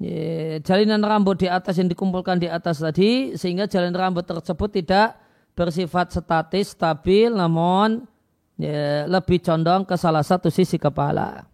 ya, 0.00 0.58
jalinan 0.64 1.04
rambut 1.04 1.44
di 1.44 1.48
atas 1.48 1.76
yang 1.76 1.88
dikumpulkan 1.92 2.40
di 2.40 2.48
atas 2.48 2.80
tadi, 2.80 3.36
sehingga 3.36 3.68
jalinan 3.68 3.96
rambut 3.96 4.24
tersebut 4.24 4.80
tidak 4.80 5.20
bersifat 5.54 6.10
statis, 6.10 6.74
stabil, 6.74 7.30
namun 7.30 8.08
ya, 8.58 9.06
lebih 9.10 9.38
condong 9.42 9.82
ke 9.86 9.94
salah 9.98 10.22
satu 10.22 10.50
sisi 10.50 10.78
kepala. 10.78 11.46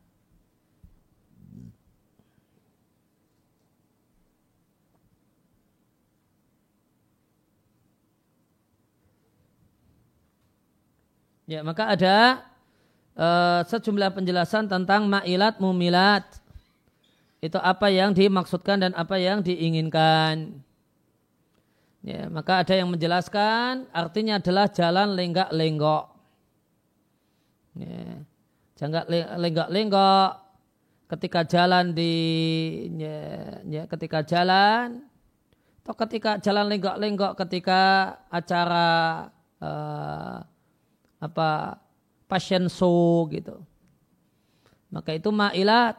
Ya, 11.50 11.66
maka 11.66 11.90
ada 11.90 12.46
uh, 13.18 13.66
sejumlah 13.66 14.14
penjelasan 14.14 14.70
tentang 14.70 15.10
ma'ilat 15.10 15.58
mumilat. 15.58 16.22
Itu 17.42 17.58
apa 17.58 17.90
yang 17.90 18.14
dimaksudkan 18.14 18.78
dan 18.78 18.92
apa 18.94 19.18
yang 19.18 19.42
diinginkan. 19.42 20.62
Ya, 22.06 22.30
maka 22.30 22.62
ada 22.62 22.78
yang 22.78 22.88
menjelaskan 22.94 23.90
artinya 23.90 24.38
adalah 24.38 24.70
jalan 24.70 25.18
lenggak-lenggok. 25.18 26.09
Jangan 28.80 29.04
lenggak-lenggok 29.36 30.30
ketika 31.10 31.44
jalan 31.44 31.92
di 31.92 32.14
ya, 32.96 33.60
ya, 33.66 33.82
ketika 33.90 34.22
jalan 34.22 35.04
atau 35.82 35.94
ketika 36.06 36.38
jalan 36.38 36.70
lenggok-lenggok 36.70 37.34
ketika 37.34 38.14
acara 38.30 38.88
uh, 39.58 40.38
apa 41.18 41.50
passion 42.30 42.70
show 42.70 43.26
gitu. 43.34 43.58
Maka 44.94 45.18
itu 45.18 45.34
ma'ilat. 45.34 45.98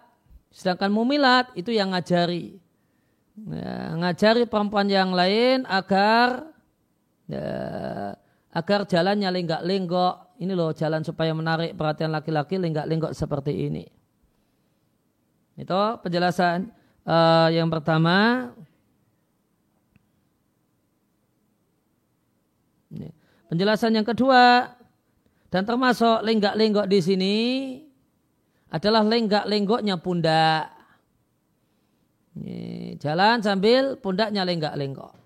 Sedangkan 0.52 0.92
mumilat 0.92 1.52
itu 1.60 1.72
yang 1.76 1.92
ngajari. 1.92 2.60
Ya, 3.52 3.96
ngajari 4.00 4.48
perempuan 4.48 4.88
yang 4.88 5.12
lain 5.12 5.64
agar 5.68 6.52
ya, 7.28 7.52
agar 8.52 8.84
jalannya 8.84 9.32
lenggak-lenggok 9.32 10.32
ini 10.42 10.58
loh 10.58 10.74
jalan 10.74 11.06
supaya 11.06 11.32
menarik 11.32 11.78
perhatian 11.78 12.12
laki-laki 12.12 12.58
lenggak-lenggok 12.58 13.14
seperti 13.14 13.70
ini. 13.70 13.86
Itu 15.54 16.02
penjelasan 16.02 16.74
uh, 17.06 17.48
yang 17.54 17.70
pertama. 17.70 18.50
Penjelasan 23.52 23.94
yang 23.94 24.08
kedua 24.08 24.74
dan 25.52 25.68
termasuk 25.68 26.24
lenggak-lenggok 26.24 26.88
di 26.88 27.00
sini 27.04 27.38
adalah 28.72 29.04
lenggak-lenggoknya 29.04 30.00
pundak. 30.00 30.72
Ini, 32.40 32.96
jalan 32.98 33.44
sambil 33.44 34.00
pundaknya 34.00 34.48
lenggak-lenggok. 34.48 35.21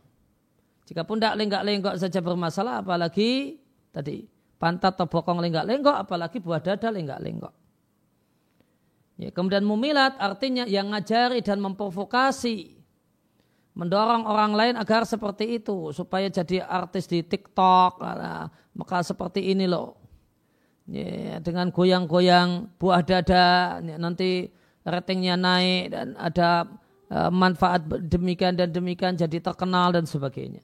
Jika 0.86 1.02
pundak 1.02 1.34
lenggak-lenggok 1.34 1.98
saja 1.98 2.22
bermasalah, 2.22 2.86
apalagi 2.86 3.58
tadi 3.90 4.30
pantat 4.62 4.94
atau 4.94 5.10
bokong 5.10 5.42
lenggak-lenggok, 5.42 5.98
apalagi 6.06 6.38
buah 6.38 6.62
dada 6.62 6.94
lenggak-lenggok. 6.94 7.54
Ya, 9.16 9.32
kemudian 9.32 9.64
mumilat 9.64 10.20
artinya 10.20 10.68
yang 10.68 10.92
ngajari 10.92 11.40
dan 11.42 11.64
memprovokasi, 11.64 12.76
mendorong 13.74 14.28
orang 14.28 14.54
lain 14.54 14.76
agar 14.76 15.08
seperti 15.08 15.58
itu 15.64 15.96
supaya 15.96 16.28
jadi 16.30 16.62
artis 16.62 17.08
di 17.08 17.24
TikTok, 17.24 18.04
nah, 18.04 18.52
maka 18.76 19.02
seperti 19.02 19.56
ini 19.56 19.66
loh. 19.66 19.98
Ya, 20.86 21.42
dengan 21.42 21.74
goyang-goyang 21.74 22.78
buah 22.78 23.02
dada, 23.02 23.82
ya, 23.82 23.98
nanti 23.98 24.54
ratingnya 24.86 25.34
naik 25.34 25.84
dan 25.90 26.14
ada 26.14 26.70
uh, 27.10 27.34
manfaat 27.34 27.90
demikian 28.06 28.54
dan 28.54 28.70
demikian 28.70 29.18
jadi 29.18 29.42
terkenal 29.42 29.96
dan 29.96 30.06
sebagainya. 30.06 30.62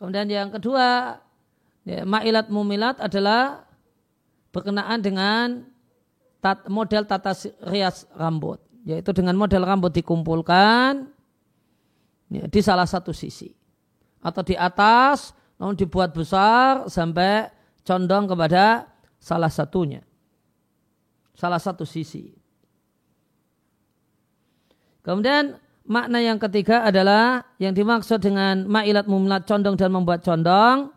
Kemudian 0.00 0.26
yang 0.32 0.48
kedua, 0.48 1.20
Ya, 1.90 2.04
ma'ilat 2.04 2.52
mumilat 2.52 3.00
adalah 3.00 3.64
berkenaan 4.52 5.00
dengan 5.00 5.64
tat, 6.44 6.68
model 6.68 7.08
tata 7.08 7.32
rias 7.72 8.04
rambut. 8.12 8.60
Yaitu 8.84 9.12
dengan 9.16 9.36
model 9.36 9.64
rambut 9.64 9.92
dikumpulkan 9.92 11.08
ya, 12.32 12.44
di 12.48 12.60
salah 12.60 12.84
satu 12.84 13.16
sisi. 13.16 13.52
Atau 14.20 14.44
di 14.44 14.52
atas, 14.56 15.32
namun 15.56 15.76
dibuat 15.76 16.12
besar 16.12 16.88
sampai 16.92 17.48
condong 17.84 18.28
kepada 18.28 18.88
salah 19.16 19.50
satunya. 19.52 20.04
salah 21.40 21.56
satu 21.56 21.88
sisi. 21.88 22.36
Kemudian 25.00 25.56
makna 25.90 26.22
yang 26.22 26.38
ketiga 26.38 26.86
adalah 26.86 27.42
yang 27.58 27.74
dimaksud 27.74 28.22
dengan 28.22 28.62
ma'ilat 28.70 29.10
mumlat 29.10 29.42
condong 29.50 29.74
dan 29.74 29.90
membuat 29.90 30.22
condong 30.22 30.94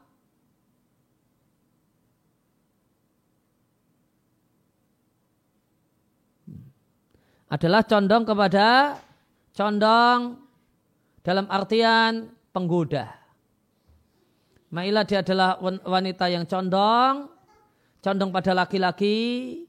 adalah 7.50 7.82
condong 7.82 8.24
kepada 8.26 9.02
condong 9.58 10.38
dalam 11.26 11.46
artian 11.50 12.30
penggoda. 12.54 13.10
Ma'ilah 14.74 15.06
dia 15.06 15.22
adalah 15.22 15.62
wanita 15.86 16.34
yang 16.34 16.50
condong, 16.50 17.30
condong 18.02 18.34
pada 18.34 18.58
laki-laki, 18.58 19.62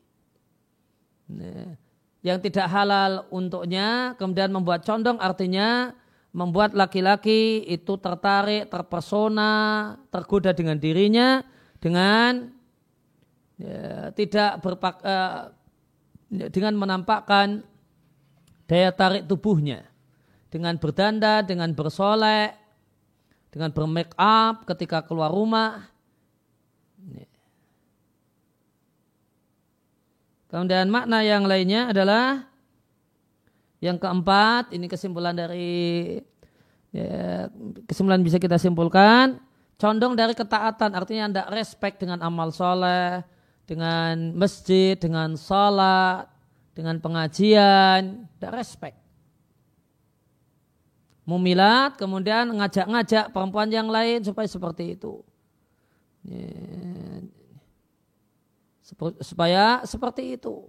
yang 2.24 2.40
tidak 2.40 2.66
halal 2.72 3.28
untuknya, 3.28 4.16
kemudian 4.16 4.48
membuat 4.48 4.80
condong 4.88 5.20
artinya 5.20 5.92
membuat 6.34 6.74
laki-laki 6.74 7.62
itu 7.68 7.94
tertarik, 8.00 8.66
terpesona, 8.66 9.94
tergoda 10.10 10.50
dengan 10.50 10.80
dirinya, 10.80 11.44
dengan 11.78 12.50
ya, 13.60 14.10
tidak 14.16 14.58
berpak, 14.64 14.98
uh, 15.04 15.54
dengan 16.50 16.74
menampakkan 16.74 17.62
daya 18.66 18.90
tarik 18.90 19.28
tubuhnya 19.30 19.86
dengan 20.50 20.74
berdanda, 20.80 21.42
dengan 21.46 21.70
bersolek, 21.70 22.56
dengan 23.54 23.70
bermake 23.70 24.14
up 24.18 24.66
ketika 24.66 25.06
keluar 25.06 25.30
rumah. 25.30 25.86
Kemudian 30.54 30.86
makna 30.86 31.18
yang 31.26 31.50
lainnya 31.50 31.90
adalah 31.90 32.46
yang 33.82 33.98
keempat, 33.98 34.70
ini 34.70 34.86
kesimpulan 34.86 35.34
dari 35.34 36.22
ya, 36.94 37.50
kesimpulan 37.90 38.22
bisa 38.22 38.38
kita 38.38 38.54
simpulkan, 38.54 39.42
condong 39.82 40.14
dari 40.14 40.30
ketaatan, 40.30 40.94
artinya 40.94 41.22
anda 41.26 41.42
respect 41.50 41.98
dengan 41.98 42.22
amal 42.22 42.54
soleh, 42.54 43.26
dengan 43.66 44.30
masjid, 44.38 44.94
dengan 44.94 45.34
sholat, 45.34 46.30
dengan 46.70 47.02
pengajian, 47.02 48.22
dan 48.38 48.50
respect. 48.54 48.94
Mumilat, 51.26 51.98
kemudian 51.98 52.46
ngajak-ngajak 52.62 53.34
perempuan 53.34 53.74
yang 53.74 53.90
lain 53.90 54.22
supaya 54.22 54.46
seperti 54.46 54.94
itu. 54.94 55.18
Supaya 59.24 59.80
seperti 59.88 60.36
itu. 60.36 60.68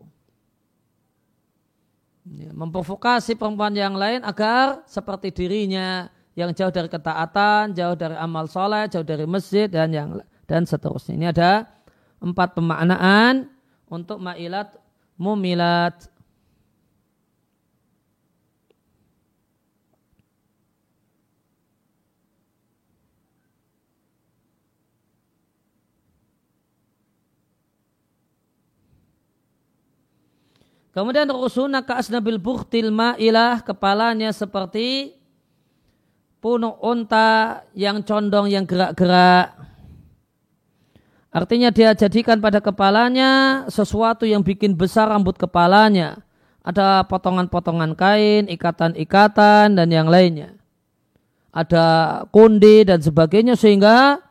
Memprovokasi 2.55 3.35
perempuan 3.37 3.75
yang 3.75 3.93
lain 3.93 4.23
agar 4.23 4.81
seperti 4.87 5.29
dirinya 5.29 6.09
yang 6.33 6.55
jauh 6.55 6.71
dari 6.71 6.89
ketaatan, 6.89 7.75
jauh 7.75 7.93
dari 7.93 8.15
amal 8.17 8.47
soleh, 8.49 8.87
jauh 8.89 9.05
dari 9.05 9.27
masjid 9.27 9.69
dan 9.69 9.91
yang 9.91 10.09
dan 10.49 10.63
seterusnya. 10.65 11.13
Ini 11.13 11.27
ada 11.35 11.67
empat 12.23 12.57
pemaknaan 12.57 13.51
untuk 13.91 14.17
ma'ilat 14.23 14.73
mumilat. 15.19 16.14
Kemudian 30.95 31.27
rusuna 31.27 31.83
ka'asnabil 31.83 32.39
buhtil 32.39 32.87
ma'ilah 32.87 33.59
kepalanya 33.59 34.31
seperti 34.31 35.11
punuk 36.39 36.79
unta 36.79 37.67
yang 37.75 37.99
condong 37.99 38.47
yang 38.47 38.63
gerak-gerak. 38.63 39.59
Artinya 41.35 41.67
dia 41.75 41.91
jadikan 41.91 42.39
pada 42.39 42.63
kepalanya 42.63 43.65
sesuatu 43.67 44.23
yang 44.23 44.39
bikin 44.39 44.71
besar 44.71 45.11
rambut 45.11 45.35
kepalanya. 45.35 46.23
Ada 46.63 47.03
potongan-potongan 47.11 47.91
kain, 47.99 48.47
ikatan-ikatan, 48.47 49.75
dan 49.75 49.87
yang 49.91 50.07
lainnya. 50.07 50.55
Ada 51.51 52.23
kundi 52.31 52.87
dan 52.87 53.03
sebagainya 53.03 53.59
sehingga 53.59 54.23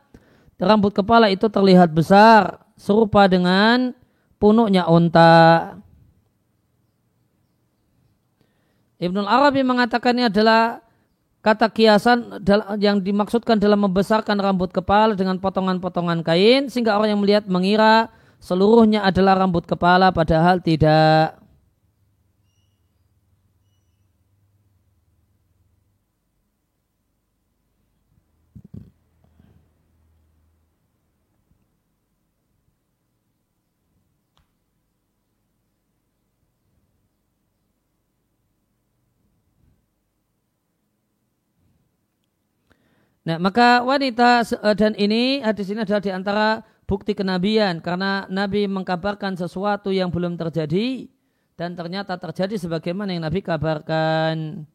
rambut 0.57 0.97
kepala 0.97 1.29
itu 1.29 1.45
terlihat 1.45 1.93
besar 1.93 2.57
serupa 2.73 3.29
dengan 3.29 3.93
punuknya 4.41 4.89
unta. 4.89 5.77
Ibnul 8.99 9.27
Arabi 9.27 9.61
mengatakan 9.65 10.15
ini 10.15 10.31
adalah 10.31 10.85
Kata 11.45 11.69
kiasan 11.69 12.41
yang 12.81 13.05
dimaksudkan 13.05 13.61
dalam 13.61 13.77
membesarkan 13.85 14.33
rambut 14.41 14.73
kepala 14.73 15.13
dengan 15.13 15.37
potongan-potongan 15.37 16.25
kain 16.25 16.73
sehingga 16.73 16.97
orang 16.97 17.13
yang 17.13 17.21
melihat 17.21 17.45
mengira 17.45 18.09
seluruhnya 18.41 19.05
adalah 19.05 19.37
rambut 19.37 19.61
kepala 19.69 20.09
padahal 20.09 20.57
tidak. 20.57 21.37
Nah, 43.25 43.41
maka 43.41 43.81
wanita 43.81 44.45
eh, 44.45 44.75
dan 44.77 44.93
ini 44.93 45.41
hadis 45.41 45.73
ini 45.73 45.81
adalah 45.81 46.01
di 46.01 46.13
antara 46.13 46.47
bukti 46.85 47.17
kenabian 47.17 47.81
karena 47.81 48.29
Nabi 48.29 48.69
mengkabarkan 48.69 49.33
sesuatu 49.33 49.89
yang 49.89 50.13
belum 50.13 50.37
terjadi 50.37 51.09
dan 51.57 51.73
ternyata 51.73 52.21
terjadi 52.21 52.61
sebagaimana 52.61 53.17
yang 53.17 53.25
Nabi 53.25 53.41
kabarkan. 53.41 54.69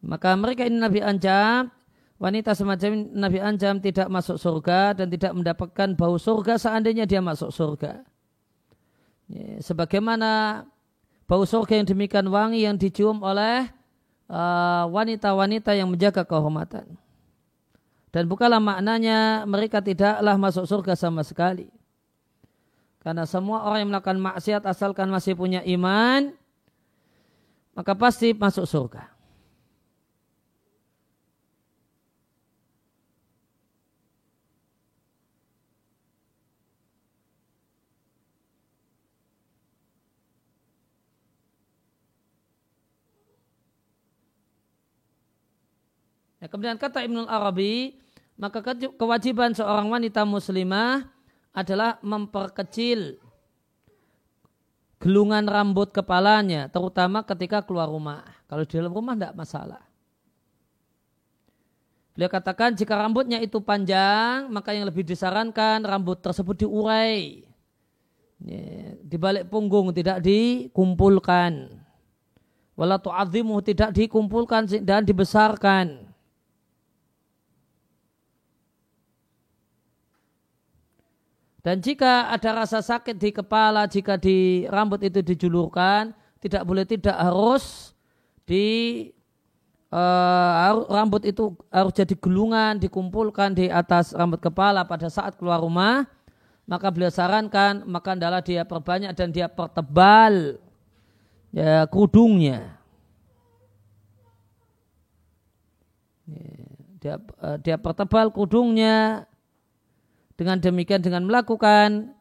Maka 0.00 0.30
mereka 0.38 0.62
ini 0.64 0.78
Nabi 0.78 1.02
ancam, 1.02 1.74
wanita 2.22 2.54
semacam 2.54 2.90
Nabi 3.18 3.38
ancam 3.42 3.82
tidak 3.82 4.06
masuk 4.06 4.38
surga 4.38 4.94
dan 4.94 5.10
tidak 5.10 5.34
mendapatkan 5.34 5.98
bau 5.98 6.16
surga 6.16 6.54
seandainya 6.56 7.04
dia 7.04 7.18
masuk 7.18 7.50
surga. 7.50 8.06
Ya, 9.26 9.58
sebagaimana 9.58 10.64
bau 11.26 11.42
surga 11.42 11.82
yang 11.82 11.86
demikian 11.90 12.30
wangi 12.30 12.62
yang 12.62 12.78
dicium 12.78 13.20
oleh 13.26 13.79
wanita-wanita 14.30 15.74
uh, 15.74 15.78
yang 15.82 15.88
menjaga 15.90 16.22
kehormatan. 16.22 16.86
Dan 18.10 18.26
bukanlah 18.26 18.58
maknanya 18.62 19.46
mereka 19.46 19.78
tidaklah 19.82 20.34
masuk 20.34 20.66
surga 20.66 20.94
sama 20.98 21.22
sekali. 21.22 21.70
Karena 23.00 23.24
semua 23.24 23.64
orang 23.64 23.86
yang 23.86 23.90
melakukan 23.94 24.20
maksiat 24.20 24.62
asalkan 24.66 25.08
masih 25.08 25.38
punya 25.38 25.64
iman, 25.64 26.34
maka 27.72 27.94
pasti 27.96 28.34
masuk 28.34 28.66
surga. 28.66 29.08
Ya, 46.39 46.39
kemudian 46.50 46.76
kata 46.76 47.06
Ibnul 47.06 47.30
Arabi, 47.30 47.94
maka 48.34 48.60
kewajiban 48.98 49.54
seorang 49.54 49.86
wanita 49.88 50.26
muslimah 50.26 51.06
adalah 51.54 52.02
memperkecil 52.02 53.22
gelungan 55.00 55.48
rambut 55.48 55.96
kepalanya, 55.96 56.68
terutama 56.68 57.24
ketika 57.24 57.64
keluar 57.64 57.88
rumah. 57.88 58.20
Kalau 58.44 58.68
di 58.68 58.76
dalam 58.76 58.92
rumah 58.92 59.16
tidak 59.16 59.32
masalah. 59.32 59.80
Beliau 62.12 62.28
katakan 62.28 62.76
jika 62.76 63.00
rambutnya 63.00 63.40
itu 63.40 63.64
panjang, 63.64 64.50
maka 64.52 64.76
yang 64.76 64.84
lebih 64.84 65.06
disarankan 65.08 65.80
rambut 65.86 66.20
tersebut 66.20 66.66
diurai. 66.66 67.48
Di 69.00 69.16
balik 69.16 69.48
punggung 69.48 69.88
tidak 69.96 70.20
dikumpulkan. 70.20 71.80
Wala 72.76 73.00
tu'azimu 73.00 73.60
tidak 73.64 73.96
dikumpulkan 73.96 74.68
dan 74.84 75.04
dibesarkan. 75.04 76.09
Dan 81.60 81.84
jika 81.84 82.32
ada 82.32 82.64
rasa 82.64 82.80
sakit 82.80 83.20
di 83.20 83.30
kepala, 83.36 83.84
jika 83.84 84.16
di 84.16 84.64
rambut 84.72 85.04
itu 85.04 85.20
dijulurkan, 85.20 86.16
tidak 86.40 86.64
boleh 86.64 86.88
tidak 86.88 87.12
harus 87.12 87.92
di 88.48 89.08
uh, 89.92 90.72
rambut 90.88 91.28
itu 91.28 91.52
harus 91.68 91.92
jadi 91.92 92.16
gelungan, 92.16 92.80
dikumpulkan 92.80 93.52
di 93.52 93.68
atas 93.68 94.16
rambut 94.16 94.40
kepala 94.40 94.88
pada 94.88 95.12
saat 95.12 95.36
keluar 95.36 95.60
rumah. 95.60 96.08
maka 96.70 96.86
beliau 96.86 97.10
sarankan 97.10 97.82
maka 97.82 98.14
adalah 98.14 98.38
dia 98.38 98.62
perbanyak 98.62 99.10
dan 99.18 99.34
dia 99.34 99.50
pertebal 99.50 100.54
ya 101.50 101.82
kudungnya. 101.90 102.78
Dia, 107.02 107.18
eh, 107.18 107.56
dia 107.58 107.74
pertebal 107.74 108.30
kudungnya 108.30 109.26
dengan 110.40 110.56
demikian 110.56 111.04
dengan 111.04 111.28
melakukan 111.28 112.16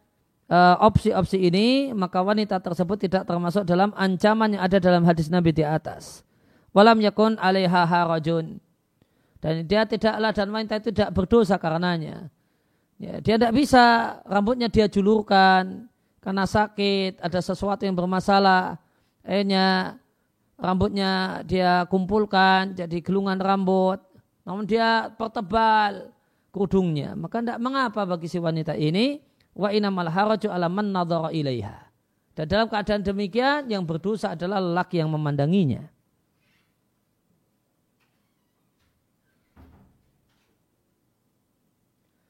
eh, 0.51 0.75
opsi-opsi 0.83 1.39
uh, 1.39 1.47
ini 1.47 1.67
maka 1.95 2.19
wanita 2.19 2.59
tersebut 2.59 3.07
tidak 3.07 3.23
termasuk 3.23 3.63
dalam 3.63 3.95
ancaman 3.95 4.59
yang 4.59 4.63
ada 4.67 4.75
dalam 4.83 5.07
hadis 5.07 5.31
Nabi 5.31 5.55
di 5.55 5.63
atas. 5.63 6.27
Walam 6.75 6.99
yakun 6.99 7.39
alaiha 7.39 7.87
harajun. 7.87 8.59
Dan 9.39 9.63
dia 9.71 9.87
tidaklah 9.87 10.35
dan 10.35 10.51
wanita 10.51 10.83
itu 10.83 10.91
tidak 10.91 11.15
berdosa 11.15 11.55
karenanya. 11.55 12.27
Ya, 12.99 13.23
dia 13.23 13.39
tidak 13.39 13.55
bisa 13.55 14.19
rambutnya 14.27 14.67
dia 14.67 14.91
julurkan 14.91 15.87
karena 16.19 16.43
sakit, 16.43 17.23
ada 17.23 17.39
sesuatu 17.39 17.87
yang 17.87 17.95
bermasalah. 17.95 18.75
Akhirnya 19.23 19.95
rambutnya 20.59 21.39
dia 21.47 21.87
kumpulkan 21.87 22.75
jadi 22.75 22.99
gelungan 22.99 23.39
rambut. 23.39 24.03
Namun 24.43 24.67
dia 24.67 25.07
pertebal 25.15 26.11
kudungnya. 26.49 27.13
Maka 27.13 27.41
tidak 27.41 27.59
mengapa 27.61 28.05
bagi 28.05 28.27
si 28.29 28.37
wanita 28.41 28.73
ini 28.75 29.21
wa 29.57 29.69
inamal 29.73 30.09
haraju 30.09 30.47
ala 30.49 30.67
man 30.69 30.93
ilaiha. 31.33 31.89
Dan 32.37 32.45
dalam 32.47 32.67
keadaan 32.71 33.03
demikian 33.03 33.67
yang 33.67 33.83
berdosa 33.83 34.31
adalah 34.31 34.63
lelaki 34.63 35.03
yang 35.03 35.11
memandanginya. 35.11 35.83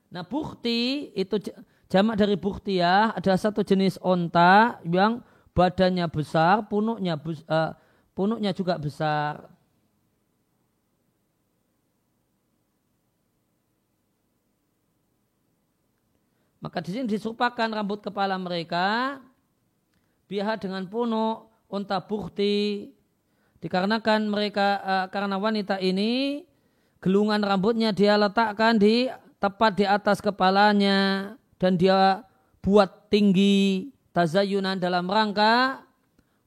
Nah 0.09 0.25
bukti 0.25 1.13
itu 1.13 1.37
jamak 1.85 2.17
dari 2.17 2.33
bukti 2.33 2.81
ya 2.81 3.13
ada 3.13 3.37
satu 3.37 3.61
jenis 3.61 4.01
onta 4.01 4.81
yang 4.81 5.21
badannya 5.53 6.09
besar, 6.09 6.65
punuknya 6.65 7.13
uh, 7.45 7.77
punuknya 8.17 8.49
juga 8.57 8.81
besar. 8.81 9.45
Maka 16.59 16.83
di 16.83 16.91
sini 16.91 17.07
disupakan 17.07 17.71
rambut 17.71 18.03
kepala 18.03 18.35
mereka 18.35 19.19
biar 20.27 20.59
dengan 20.59 20.85
punuk 20.85 21.47
unta 21.71 22.03
bukti 22.03 22.91
dikarenakan 23.63 24.27
mereka 24.27 24.67
uh, 24.83 25.05
karena 25.07 25.39
wanita 25.39 25.79
ini 25.79 26.43
gelungan 26.99 27.39
rambutnya 27.39 27.95
dia 27.95 28.19
letakkan 28.19 28.75
di 28.75 29.07
tepat 29.39 29.79
di 29.79 29.85
atas 29.87 30.19
kepalanya 30.19 31.33
dan 31.57 31.79
dia 31.79 32.27
buat 32.59 33.07
tinggi 33.07 33.89
tazayunan 34.11 34.75
dalam 34.75 35.07
rangka 35.07 35.87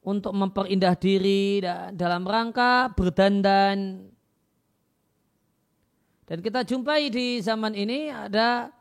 untuk 0.05 0.35
memperindah 0.35 0.93
diri 0.99 1.63
dalam 1.95 2.27
rangka 2.27 2.91
berdandan. 2.93 4.11
Dan 6.23 6.37
kita 6.39 6.63
jumpai 6.63 7.09
di 7.11 7.39
zaman 7.39 7.71
ini 7.75 8.11
ada 8.11 8.71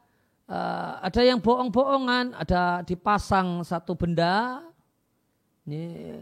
uh, 0.53 1.01
ada 1.01 1.21
yang 1.25 1.41
bohong-bohongan, 1.41 2.37
ada 2.37 2.85
dipasang 2.85 3.65
satu 3.65 3.97
benda, 3.97 4.61
ini, 5.65 6.21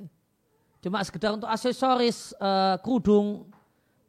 cuma 0.78 1.02
sekedar 1.02 1.34
untuk 1.34 1.50
aksesoris 1.50 2.30
uh, 2.38 2.78
kerudung. 2.78 3.50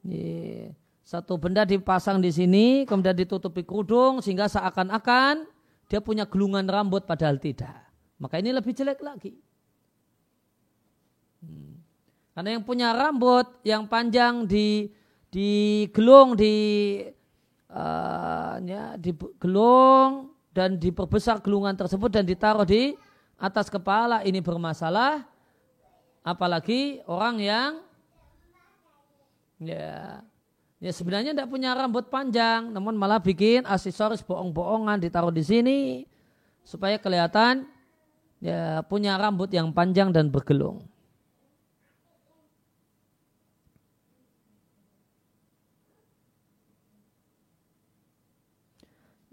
Ini, 0.06 0.70
satu 1.02 1.36
benda 1.42 1.66
dipasang 1.66 2.22
di 2.22 2.30
sini, 2.30 2.86
kemudian 2.86 3.18
ditutupi 3.18 3.66
kerudung 3.66 4.22
sehingga 4.22 4.48
seakan-akan 4.48 5.44
dia 5.92 6.00
punya 6.00 6.24
gelungan 6.24 6.64
rambut 6.64 7.04
padahal 7.04 7.36
tidak. 7.36 7.76
Maka 8.16 8.40
ini 8.40 8.56
lebih 8.56 8.72
jelek 8.72 9.04
lagi. 9.04 9.36
Hmm. 11.44 11.84
Karena 12.32 12.56
yang 12.56 12.64
punya 12.64 12.96
rambut 12.96 13.50
yang 13.68 13.90
panjang 13.92 14.48
di 14.48 14.88
digelung 15.32 16.36
di 16.40 16.56
uh, 17.72 18.60
ya, 18.62 19.00
digelung 19.00 20.36
dan 20.52 20.76
diperbesar 20.76 21.40
gelungan 21.40 21.74
tersebut 21.74 22.12
dan 22.12 22.28
ditaruh 22.28 22.68
di 22.68 22.94
atas 23.40 23.72
kepala 23.72 24.22
ini 24.28 24.44
bermasalah 24.44 25.26
apalagi 26.22 27.02
orang 27.10 27.36
yang 27.42 27.72
ya 29.58 30.22
Ya 30.82 30.90
sebenarnya 30.90 31.38
tidak 31.38 31.54
punya 31.54 31.78
rambut 31.78 32.10
panjang, 32.10 32.74
namun 32.74 32.98
malah 32.98 33.22
bikin 33.22 33.62
aksesoris 33.70 34.26
bohong-bohongan 34.26 34.98
ditaruh 34.98 35.30
di 35.30 35.46
sini 35.46 35.80
supaya 36.66 36.98
kelihatan 36.98 37.70
ya 38.42 38.82
punya 38.90 39.14
rambut 39.14 39.54
yang 39.54 39.70
panjang 39.70 40.10
dan 40.10 40.34
bergelung. 40.34 40.82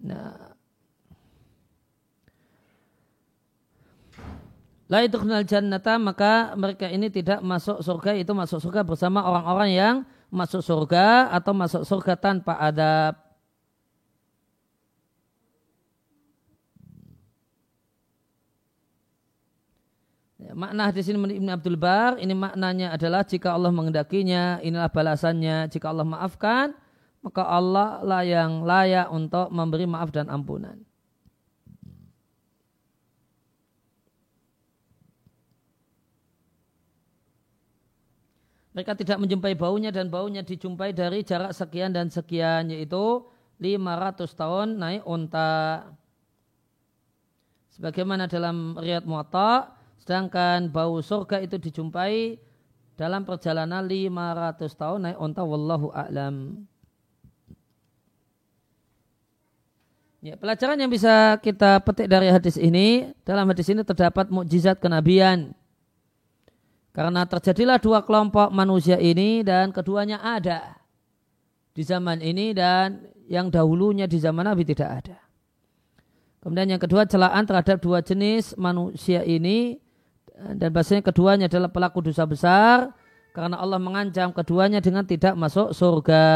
Nah, 0.09 0.49
La 4.89 5.05
kenal 5.05 5.45
jannata 5.45 6.01
maka 6.01 6.57
mereka 6.57 6.89
ini 6.89 7.13
tidak 7.13 7.45
masuk 7.45 7.85
surga 7.85 8.17
itu 8.17 8.33
masuk 8.33 8.57
surga 8.57 8.89
bersama 8.89 9.21
orang-orang 9.21 9.71
yang 9.77 9.97
masuk 10.33 10.65
surga 10.65 11.29
atau 11.29 11.53
masuk 11.53 11.85
surga 11.85 12.17
tanpa 12.17 12.57
adab. 12.57 13.21
Ya, 20.41 20.57
makna 20.57 20.89
di 20.89 21.05
sini 21.05 21.21
Ibn 21.21 21.51
Abdul 21.53 21.77
Bar 21.77 22.17
ini 22.17 22.33
maknanya 22.33 22.97
adalah 22.97 23.29
jika 23.29 23.53
Allah 23.53 23.69
mengendakinya 23.69 24.65
inilah 24.65 24.89
balasannya 24.89 25.69
jika 25.69 25.93
Allah 25.93 26.09
maafkan 26.09 26.73
maka 27.29 27.45
Allah 27.45 28.01
lah 28.01 28.25
yang 28.25 28.65
layak 28.65 29.13
untuk 29.13 29.53
memberi 29.53 29.85
maaf 29.85 30.09
dan 30.09 30.33
ampunan. 30.33 30.89
mereka 38.79 38.95
tidak 38.95 39.19
menjumpai 39.19 39.59
baunya 39.59 39.91
dan 39.91 40.07
baunya 40.07 40.47
dijumpai 40.47 40.95
dari 40.95 41.27
jarak 41.27 41.51
sekian 41.51 41.91
dan 41.91 42.15
sekian 42.15 42.71
yaitu 42.71 43.27
500 43.59 44.23
tahun 44.39 44.79
naik 44.79 45.03
unta. 45.03 45.83
Sebagaimana 47.75 48.31
dalam 48.31 48.79
riat 48.79 49.03
muatta, 49.03 49.75
sedangkan 49.99 50.71
bau 50.71 51.03
surga 51.03 51.43
itu 51.43 51.59
dijumpai 51.59 52.39
dalam 52.95 53.27
perjalanan 53.27 53.83
500 53.83 54.71
tahun 54.79 54.99
naik 55.11 55.19
unta 55.19 55.43
wallahu 55.43 55.91
a'lam. 55.91 56.63
Ya, 60.19 60.35
pelajaran 60.35 60.75
yang 60.83 60.91
bisa 60.91 61.39
kita 61.39 61.79
petik 61.87 62.11
dari 62.11 62.27
hadis 62.27 62.59
ini, 62.59 63.15
dalam 63.23 63.47
hadis 63.47 63.71
ini 63.71 63.87
terdapat 63.87 64.27
mukjizat 64.35 64.83
kenabian 64.83 65.55
karena 66.99 67.23
terjadilah 67.31 67.79
dua 67.79 68.03
kelompok 68.03 68.51
manusia 68.51 68.99
ini 68.99 69.47
dan 69.47 69.71
keduanya 69.71 70.19
ada 70.19 70.83
di 71.71 71.87
zaman 71.87 72.19
ini 72.19 72.51
dan 72.51 73.07
yang 73.31 73.55
dahulunya 73.55 74.11
di 74.11 74.19
zaman 74.19 74.51
Nabi 74.51 74.67
tidak 74.67 75.07
ada. 75.07 75.23
Kemudian 76.43 76.75
yang 76.75 76.83
kedua 76.83 77.07
celaan 77.07 77.47
terhadap 77.47 77.79
dua 77.79 78.03
jenis 78.03 78.59
manusia 78.59 79.23
ini 79.23 79.79
dan 80.59 80.75
bahasanya 80.75 81.07
keduanya 81.07 81.47
adalah 81.47 81.71
pelaku 81.71 82.11
dosa 82.11 82.27
besar 82.27 82.91
karena 83.31 83.63
Allah 83.63 83.79
mengancam 83.79 84.35
keduanya 84.35 84.83
dengan 84.83 85.07
tidak 85.07 85.39
masuk 85.39 85.71
surga. 85.71 86.27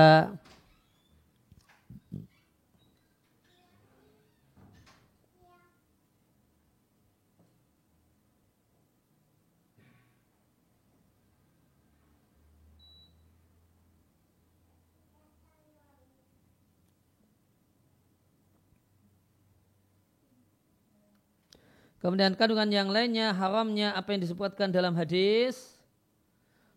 Kemudian 22.03 22.35
kandungan 22.35 22.67
yang 22.67 22.91
lainnya 22.91 23.31
haramnya 23.31 23.95
apa 23.95 24.11
yang 24.11 24.27
disebutkan 24.27 24.75
dalam 24.75 24.99
hadis 24.99 25.79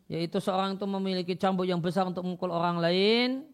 yaitu 0.05 0.37
seorang 0.37 0.77
itu 0.77 0.85
memiliki 0.85 1.33
cambuk 1.33 1.65
yang 1.65 1.81
besar 1.81 2.05
untuk 2.05 2.21
memukul 2.21 2.53
orang 2.53 2.77
lain 2.77 3.49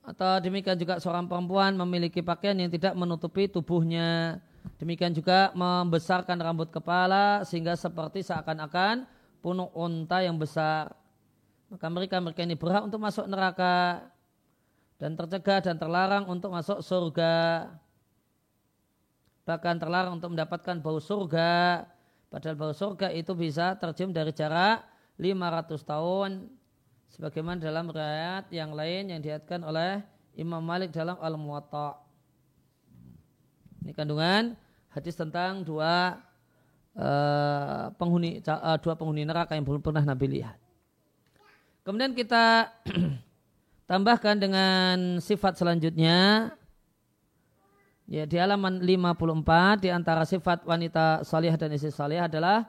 atau 0.00 0.40
demikian 0.40 0.80
juga 0.80 0.96
seorang 0.96 1.28
perempuan 1.28 1.76
memiliki 1.76 2.24
pakaian 2.24 2.54
yang 2.54 2.70
tidak 2.70 2.94
menutupi 2.94 3.50
tubuhnya. 3.50 4.38
Demikian 4.78 5.10
juga 5.10 5.50
membesarkan 5.52 6.38
rambut 6.38 6.70
kepala 6.70 7.42
sehingga 7.42 7.74
seperti 7.74 8.22
seakan-akan 8.22 9.02
punuk 9.42 9.74
unta 9.74 10.22
yang 10.22 10.38
besar. 10.38 10.94
Maka 11.68 11.86
mereka 11.90 12.16
mereka 12.22 12.40
ini 12.46 12.54
berhak 12.54 12.86
untuk 12.86 13.02
masuk 13.02 13.26
neraka 13.26 14.06
dan 14.96 15.18
tercegah 15.18 15.58
dan 15.58 15.74
terlarang 15.74 16.24
untuk 16.30 16.54
masuk 16.54 16.80
surga 16.86 17.66
bahkan 19.46 19.78
terlarang 19.78 20.18
untuk 20.18 20.34
mendapatkan 20.34 20.82
bau 20.82 20.98
surga. 20.98 21.86
Padahal 22.26 22.58
bau 22.58 22.74
surga 22.74 23.14
itu 23.14 23.32
bisa 23.38 23.78
tercium 23.78 24.10
dari 24.10 24.34
jarak 24.34 24.82
500 25.16 25.86
tahun. 25.86 26.30
Sebagaimana 27.06 27.62
dalam 27.62 27.86
riwayat 27.86 28.50
yang 28.50 28.74
lain 28.74 29.14
yang 29.14 29.22
diatkan 29.22 29.62
oleh 29.62 30.02
Imam 30.34 30.60
Malik 30.60 30.90
dalam 30.90 31.16
Al-Muwatta. 31.22 31.96
Ini 33.86 33.94
kandungan 33.94 34.58
hadis 34.90 35.14
tentang 35.14 35.62
dua 35.62 36.18
uh, 36.98 37.94
penghuni 37.94 38.42
uh, 38.42 38.76
dua 38.82 38.98
penghuni 38.98 39.22
neraka 39.22 39.54
yang 39.54 39.62
belum 39.62 39.80
pernah 39.80 40.02
Nabi 40.02 40.42
lihat. 40.42 40.58
Kemudian 41.86 42.18
kita 42.18 42.74
tambahkan 43.90 44.42
dengan 44.42 45.22
sifat 45.22 45.54
selanjutnya 45.54 46.50
Ya, 48.06 48.22
di 48.22 48.38
halaman 48.38 48.78
54 48.78 49.82
di 49.82 49.90
antara 49.90 50.22
sifat 50.22 50.62
wanita 50.62 51.26
salih 51.26 51.50
dan 51.58 51.74
istri 51.74 51.90
salih 51.90 52.22
adalah 52.22 52.62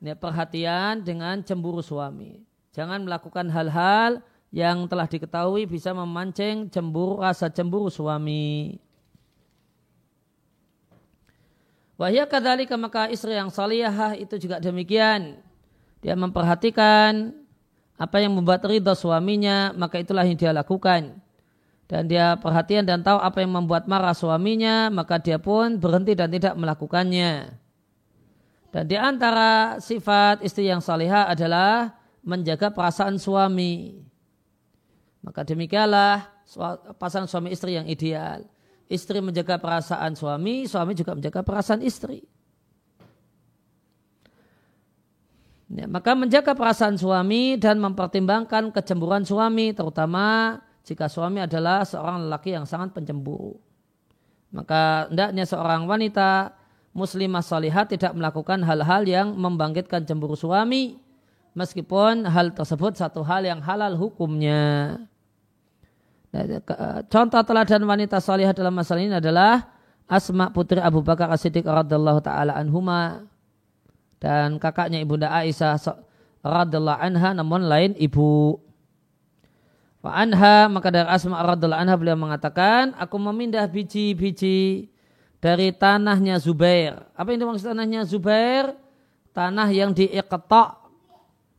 ya, 0.00 0.16
perhatian 0.16 1.04
dengan 1.04 1.44
cemburu 1.44 1.84
suami. 1.84 2.40
Jangan 2.72 3.04
melakukan 3.04 3.52
hal-hal 3.52 4.24
yang 4.48 4.88
telah 4.88 5.04
diketahui 5.04 5.68
bisa 5.68 5.92
memancing 5.92 6.72
cemburu 6.72 7.20
rasa 7.20 7.52
cemburu 7.52 7.92
suami. 7.92 8.80
Wahya 12.00 12.24
kadalika 12.24 12.74
maka 12.80 13.12
istri 13.12 13.36
yang 13.36 13.52
salihah 13.52 14.16
itu 14.16 14.40
juga 14.40 14.56
demikian. 14.56 15.38
Dia 16.00 16.16
memperhatikan 16.16 17.36
apa 17.94 18.18
yang 18.18 18.34
membuat 18.34 18.64
ridha 18.66 18.96
suaminya, 18.96 19.70
maka 19.76 20.02
itulah 20.02 20.26
yang 20.26 20.34
dia 20.34 20.50
lakukan 20.50 21.21
dan 21.90 22.08
dia 22.08 22.38
perhatian 22.40 22.86
dan 22.86 23.04
tahu 23.04 23.20
apa 23.20 23.42
yang 23.44 23.52
membuat 23.52 23.84
marah 23.90 24.16
suaminya, 24.16 24.88
maka 24.88 25.20
dia 25.20 25.36
pun 25.36 25.76
berhenti 25.76 26.16
dan 26.16 26.32
tidak 26.32 26.54
melakukannya. 26.56 27.52
Dan 28.72 28.88
di 28.88 28.96
antara 28.96 29.76
sifat 29.76 30.40
istri 30.40 30.72
yang 30.72 30.80
salihah 30.80 31.28
adalah 31.28 31.92
menjaga 32.24 32.72
perasaan 32.72 33.20
suami. 33.20 34.00
Maka 35.20 35.44
demikianlah 35.44 36.24
pasangan 36.96 37.28
suami 37.28 37.52
istri 37.52 37.76
yang 37.76 37.84
ideal. 37.84 38.48
Istri 38.88 39.20
menjaga 39.20 39.60
perasaan 39.60 40.16
suami, 40.16 40.64
suami 40.64 40.96
juga 40.96 41.12
menjaga 41.12 41.44
perasaan 41.44 41.84
istri. 41.84 42.24
Ya, 45.72 45.88
maka 45.88 46.12
menjaga 46.12 46.52
perasaan 46.52 47.00
suami 47.00 47.56
dan 47.56 47.80
mempertimbangkan 47.80 48.72
kecemburuan 48.76 49.24
suami, 49.24 49.72
terutama 49.72 50.60
jika 50.82 51.06
suami 51.06 51.42
adalah 51.42 51.86
seorang 51.86 52.26
lelaki 52.26 52.54
yang 52.54 52.66
sangat 52.66 52.94
pencemburu. 52.94 53.54
Maka 54.52 55.08
hendaknya 55.08 55.48
seorang 55.48 55.88
wanita 55.88 56.52
muslimah 56.92 57.40
salihat 57.40 57.88
tidak 57.88 58.12
melakukan 58.12 58.60
hal-hal 58.60 59.02
yang 59.08 59.32
membangkitkan 59.32 60.04
cemburu 60.04 60.36
suami 60.36 61.00
meskipun 61.56 62.28
hal 62.28 62.52
tersebut 62.52 63.00
satu 63.00 63.24
hal 63.24 63.48
yang 63.48 63.64
halal 63.64 63.96
hukumnya. 63.96 64.96
Nah, 66.32 66.44
contoh 67.12 67.42
teladan 67.44 67.84
wanita 67.84 68.16
salihah 68.20 68.56
dalam 68.56 68.72
masalah 68.72 69.04
ini 69.04 69.16
adalah 69.20 69.68
Asma 70.08 70.52
putri 70.52 70.80
Abu 70.80 71.04
Bakar 71.04 71.28
As-Siddiq 71.32 71.64
radhiyallahu 71.64 72.20
taala 72.24 72.56
anhuma 72.56 73.24
dan 74.20 74.56
kakaknya 74.60 75.00
Ibunda 75.00 75.28
Aisyah 75.32 75.80
radhiyallahu 76.44 77.00
anha 77.00 77.30
namun 77.36 77.68
lain 77.68 77.92
ibu. 77.96 78.60
Wa 80.02 80.18
anha 80.18 80.66
maka 80.66 80.90
dari 80.90 81.06
Asma 81.06 81.38
radhiallahu 81.46 81.78
anha 81.78 81.94
beliau 81.94 82.18
mengatakan, 82.18 82.90
aku 82.98 83.16
memindah 83.22 83.70
biji-biji 83.70 84.90
dari 85.38 85.70
tanahnya 85.70 86.42
Zubair. 86.42 87.06
Apa 87.14 87.30
yang 87.30 87.46
dimaksud 87.46 87.70
tanahnya 87.70 88.02
Zubair? 88.02 88.74
Tanah 89.32 89.70
yang 89.70 89.94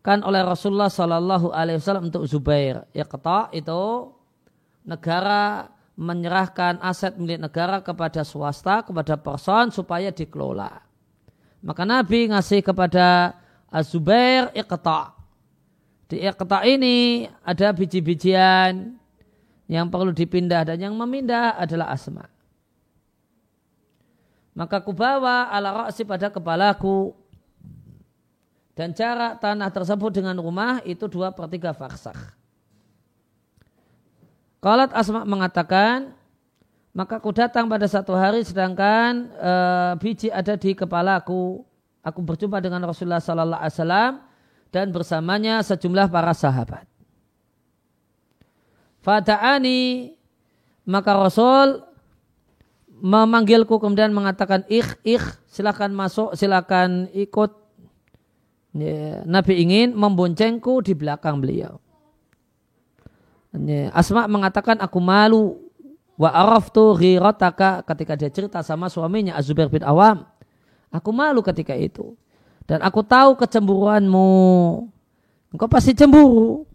kan 0.03 0.19
oleh 0.21 0.43
Rasulullah 0.43 0.91
Sallallahu 0.91 1.55
Alaihi 1.55 1.79
Wasallam 1.79 2.11
untuk 2.11 2.27
Zubair. 2.27 2.83
Iqta 2.91 3.49
itu 3.55 4.11
negara 4.83 5.71
menyerahkan 5.95 6.83
aset 6.83 7.15
milik 7.15 7.39
negara 7.39 7.79
kepada 7.79 8.27
swasta, 8.27 8.83
kepada 8.83 9.15
person 9.15 9.71
supaya 9.71 10.11
dikelola. 10.11 10.83
Maka 11.63 11.87
Nabi 11.87 12.27
ngasih 12.27 12.59
kepada 12.59 13.39
Az-Zubair 13.71 14.51
iqta 14.53 15.12
di 16.13 16.21
iqta 16.21 16.61
ini 16.69 17.25
ada 17.41 17.73
biji-bijian 17.73 18.93
yang 19.65 19.89
perlu 19.89 20.13
dipindah 20.13 20.61
dan 20.69 20.77
yang 20.77 20.93
memindah 20.93 21.57
adalah 21.57 21.89
asma. 21.89 22.29
Maka 24.53 24.77
kubawa 24.85 25.49
ala 25.49 25.89
raksi 25.89 26.05
pada 26.05 26.29
kepalaku 26.29 27.17
dan 28.77 28.93
jarak 28.93 29.41
tanah 29.41 29.73
tersebut 29.73 30.13
dengan 30.13 30.37
rumah 30.37 30.77
itu 30.85 31.09
dua 31.09 31.33
per 31.33 31.49
tiga 31.49 31.73
farsakh. 31.73 32.37
Kalat 34.61 34.93
Asma 34.93 35.27
mengatakan, 35.27 36.13
maka 36.93 37.17
aku 37.19 37.33
datang 37.35 37.67
pada 37.67 37.83
satu 37.83 38.15
hari 38.15 38.45
sedangkan 38.45 39.27
e, 39.35 39.53
biji 39.99 40.31
ada 40.31 40.55
di 40.55 40.71
kepalaku. 40.71 41.65
Aku 41.99 42.23
berjumpa 42.23 42.63
dengan 42.63 42.85
Rasulullah 42.85 43.19
Sallallahu 43.19 43.59
Alaihi 43.59 43.75
Wasallam 43.75 44.13
dan 44.73 44.89
bersamanya 44.89 45.61
sejumlah 45.61 46.09
para 46.09 46.33
sahabat. 46.33 46.89
Fada'ani 49.05 50.17
maka 50.89 51.13
Rasul 51.13 51.85
memanggilku 52.89 53.77
kemudian 53.77 54.09
mengatakan 54.09 54.65
ikh 54.65 54.97
ikh 55.05 55.21
silakan 55.45 55.93
masuk 55.93 56.33
silakan 56.33 57.05
ikut 57.13 57.53
ya, 58.73 59.21
Nabi 59.29 59.61
ingin 59.61 59.93
memboncengku 59.93 60.81
di 60.81 60.97
belakang 60.97 61.37
beliau. 61.37 61.77
Ya, 63.53 63.93
Asma 63.93 64.25
mengatakan 64.25 64.81
aku 64.81 64.97
malu 64.97 65.61
wa 66.17 66.33
araftu 66.33 66.97
ghirataka 66.97 67.85
ketika 67.85 68.17
dia 68.17 68.33
cerita 68.33 68.65
sama 68.65 68.89
suaminya 68.89 69.37
Azubair 69.37 69.69
bin 69.69 69.85
Awam. 69.85 70.25
Aku 70.89 71.13
malu 71.13 71.45
ketika 71.45 71.77
itu. 71.77 72.17
Dan 72.63 72.79
aku 72.81 73.03
tahu 73.03 73.35
kecemburuanmu. 73.35 74.29
Engkau 75.53 75.67
pasti 75.69 75.93
cemburu. 75.93 76.65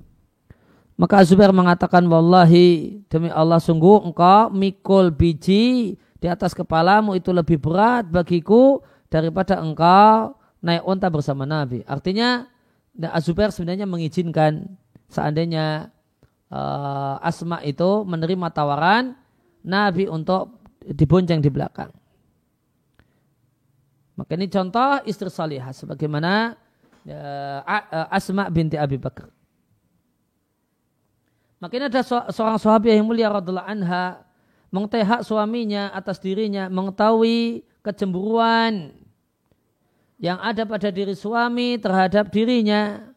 Maka 0.99 1.23
Zubair 1.23 1.55
mengatakan, 1.55 2.03
Wallahi, 2.11 3.01
demi 3.07 3.31
Allah 3.31 3.63
sungguh 3.63 4.03
engkau 4.03 4.51
mikul 4.51 5.15
biji 5.15 5.95
di 6.19 6.27
atas 6.27 6.51
kepalamu 6.59 7.15
itu 7.15 7.31
lebih 7.31 7.63
berat 7.63 8.11
bagiku 8.11 8.83
daripada 9.07 9.63
engkau 9.63 10.35
naik 10.59 10.83
unta 10.83 11.07
bersama 11.07 11.47
Nabi. 11.47 11.87
Artinya, 11.87 12.51
Azubair 13.15 13.55
sebenarnya 13.55 13.87
mengizinkan 13.87 14.75
seandainya 15.07 15.95
uh, 16.51 17.23
Asma 17.23 17.63
itu 17.63 18.03
menerima 18.03 18.51
tawaran 18.51 19.15
Nabi 19.63 20.11
untuk 20.11 20.59
dibonceng 20.83 21.39
di 21.39 21.47
belakang. 21.47 21.95
Maka 24.19 24.35
ini 24.35 24.51
contoh 24.51 24.99
istri 25.07 25.31
salihah 25.31 25.71
sebagaimana 25.71 26.59
ya, 27.07 27.23
Asma 28.11 28.51
binti 28.51 28.75
Abi 28.75 28.99
Bakar. 28.99 29.31
Maka 31.63 31.75
ada 31.79 32.03
seorang 32.35 32.59
sahabat 32.59 32.99
yang 32.99 33.07
mulia 33.07 33.31
radhiallahu 33.31 33.67
anha 33.67 34.27
mengetahui 34.75 35.07
hak 35.07 35.23
suaminya 35.23 35.95
atas 35.95 36.19
dirinya, 36.19 36.67
mengetahui 36.67 37.63
kecemburuan 37.87 38.91
yang 40.19 40.43
ada 40.43 40.67
pada 40.67 40.91
diri 40.91 41.15
suami 41.15 41.79
terhadap 41.79 42.27
dirinya. 42.35 43.15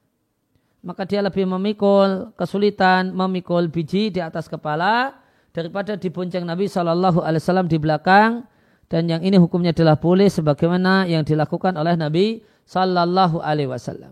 Maka 0.86 1.06
dia 1.06 1.22
lebih 1.22 1.46
memikul 1.46 2.34
kesulitan 2.38 3.14
memikul 3.14 3.70
biji 3.70 4.14
di 4.14 4.22
atas 4.22 4.50
kepala 4.50 5.18
daripada 5.54 5.94
dibonceng 5.98 6.46
Nabi 6.46 6.66
Shallallahu 6.66 7.22
Alaihi 7.22 7.42
Wasallam 7.42 7.70
di 7.70 7.78
belakang 7.78 8.46
dan 8.92 9.08
yang 9.08 9.24
ini 9.24 9.40
hukumnya 9.40 9.72
adalah 9.72 9.96
boleh 9.96 10.28
sebagaimana 10.28 11.08
yang 11.08 11.24
dilakukan 11.24 11.80
oleh 11.80 11.96
Nabi 11.96 12.44
Sallallahu 12.68 13.40
Alaihi 13.40 13.72
Wasallam. 13.72 14.12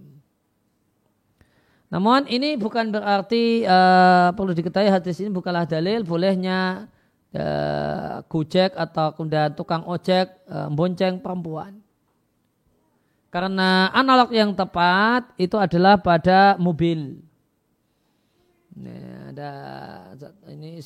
Namun 1.92 2.24
ini 2.32 2.56
bukan 2.56 2.88
berarti 2.88 3.68
uh, 3.68 4.32
perlu 4.32 4.56
diketahui 4.56 4.88
hadis 4.88 5.20
ini 5.20 5.36
bukanlah 5.36 5.68
dalil 5.68 6.08
bolehnya 6.08 6.88
uh, 7.36 8.24
gojek 8.32 8.72
atau 8.80 9.12
kemudian 9.20 9.52
tukang 9.52 9.84
ojek 9.84 10.32
uh, 10.48 10.72
bonceng 10.72 11.20
perempuan. 11.20 11.76
Karena 13.28 13.92
analog 13.92 14.32
yang 14.32 14.56
tepat 14.56 15.28
itu 15.36 15.60
adalah 15.60 16.00
pada 16.00 16.56
mobil. 16.56 17.20
Ini 18.80 18.96
ada 19.36 19.52
ini 20.48 20.80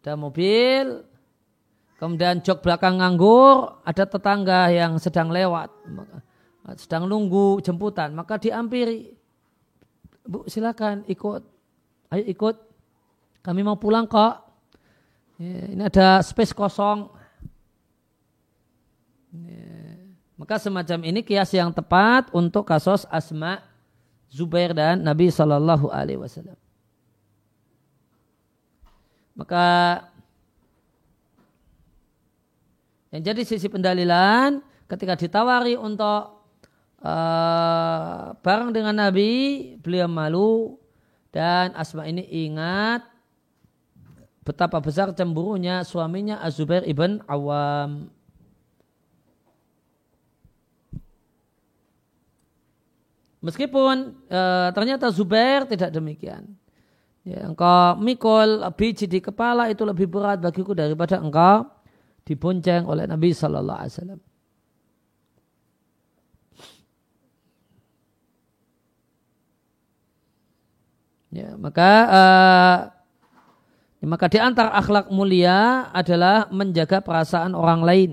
ada 0.00 0.16
mobil 0.16 1.11
Kemudian 2.02 2.42
jok 2.42 2.66
belakang 2.66 2.98
nganggur, 2.98 3.78
ada 3.86 4.02
tetangga 4.02 4.74
yang 4.74 4.98
sedang 4.98 5.30
lewat, 5.30 5.70
sedang 6.74 7.06
nunggu 7.06 7.62
jemputan, 7.62 8.10
maka 8.10 8.42
diampiri. 8.42 9.14
Bu 10.26 10.42
silakan 10.50 11.06
ikut, 11.06 11.46
ayo 12.10 12.24
ikut, 12.26 12.58
kami 13.46 13.62
mau 13.62 13.78
pulang 13.78 14.10
kok. 14.10 14.34
Ini 15.38 15.78
ada 15.78 16.18
space 16.26 16.50
kosong. 16.50 17.06
Maka 20.34 20.58
semacam 20.58 21.06
ini 21.06 21.22
kias 21.22 21.54
yang 21.54 21.70
tepat 21.70 22.34
untuk 22.34 22.66
kasus 22.66 23.06
Asma, 23.14 23.62
Zubair 24.26 24.74
dan 24.74 25.06
Nabi 25.06 25.30
Shallallahu 25.30 25.86
Alaihi 25.86 26.18
Wasallam. 26.18 26.58
Maka 29.38 29.64
yang 33.12 33.22
jadi 33.22 33.44
sisi 33.44 33.68
pendalilan 33.68 34.64
ketika 34.88 35.20
ditawari 35.20 35.76
untuk 35.76 36.48
uh, 37.04 38.32
bareng 38.40 38.72
dengan 38.72 38.96
Nabi, 38.96 39.76
beliau 39.84 40.08
malu 40.08 40.80
dan 41.32 41.76
Asma 41.76 42.08
ini 42.08 42.24
ingat 42.24 43.04
betapa 44.42 44.82
besar 44.82 45.14
cemburunya 45.16 45.86
suaminya 45.86 46.42
Az-Zubair 46.42 46.82
ibn 46.84 47.22
Awam. 47.30 48.10
Meskipun 53.42 54.14
e, 54.30 54.40
ternyata 54.70 55.10
Zubair 55.10 55.66
tidak 55.66 55.90
demikian. 55.90 56.46
Ya, 57.26 57.46
engkau 57.46 57.98
mikul 57.98 58.62
biji 58.74 59.06
di 59.06 59.18
kepala 59.18 59.66
itu 59.66 59.82
lebih 59.82 60.06
berat 60.06 60.38
bagiku 60.38 60.74
daripada 60.74 61.18
engkau 61.18 61.66
dibonceng 62.22 62.86
oleh 62.86 63.04
Nabi 63.06 63.34
Sallallahu 63.34 63.78
Alaihi 63.78 63.94
Wasallam. 63.94 64.20
Ya, 71.32 71.56
maka 71.56 71.90
uh, 72.12 72.78
maka 74.04 74.28
di 74.28 74.36
antara 74.36 74.68
akhlak 74.76 75.08
mulia 75.08 75.88
adalah 75.88 76.50
menjaga 76.52 77.00
perasaan 77.00 77.56
orang 77.56 77.80
lain. 77.80 78.12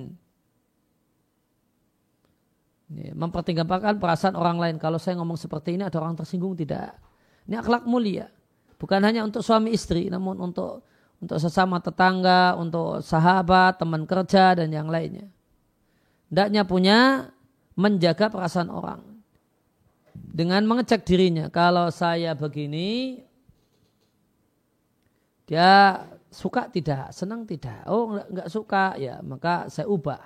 Ya, 2.89 3.11
mempertimbangkan 3.13 3.99
perasaan 3.99 4.39
orang 4.39 4.57
lain. 4.57 4.75
Kalau 4.79 4.97
saya 4.97 5.19
ngomong 5.19 5.35
seperti 5.35 5.75
ini 5.75 5.83
ada 5.83 5.99
orang 5.99 6.15
tersinggung 6.15 6.55
tidak. 6.55 6.95
Ini 7.45 7.59
akhlak 7.59 7.83
mulia. 7.85 8.31
Bukan 8.79 9.03
hanya 9.03 9.27
untuk 9.27 9.43
suami 9.43 9.75
istri, 9.75 10.07
namun 10.07 10.39
untuk 10.39 10.87
untuk 11.19 11.37
sesama 11.37 11.83
tetangga, 11.83 12.55
untuk 12.55 13.03
sahabat, 13.03 13.75
teman 13.79 14.07
kerja 14.07 14.55
dan 14.55 14.71
yang 14.71 14.87
lainnya. 14.87 15.27
Hendaknya 16.31 16.61
punya 16.63 16.99
menjaga 17.75 18.31
perasaan 18.31 18.71
orang 18.71 19.03
dengan 20.15 20.63
mengecek 20.63 21.03
dirinya. 21.03 21.51
Kalau 21.51 21.91
saya 21.91 22.35
begini, 22.35 23.19
dia 25.49 26.05
suka 26.29 26.69
tidak, 26.69 27.11
senang 27.11 27.43
tidak. 27.43 27.83
Oh 27.89 28.13
enggak, 28.13 28.27
enggak 28.29 28.49
suka, 28.53 28.85
ya 28.95 29.19
maka 29.25 29.67
saya 29.67 29.89
ubah. 29.89 30.21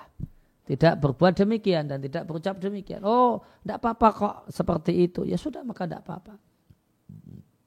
Tidak 0.63 0.95
berbuat 0.95 1.35
demikian 1.35 1.91
dan 1.91 1.99
tidak 1.99 2.23
berucap 2.23 2.55
demikian. 2.55 3.03
Oh, 3.03 3.43
tidak 3.67 3.83
apa-apa 3.83 4.07
kok 4.15 4.35
seperti 4.47 5.11
itu. 5.11 5.27
Ya 5.27 5.35
sudah, 5.35 5.59
maka 5.59 5.83
tidak 5.83 6.07
apa-apa. 6.07 6.39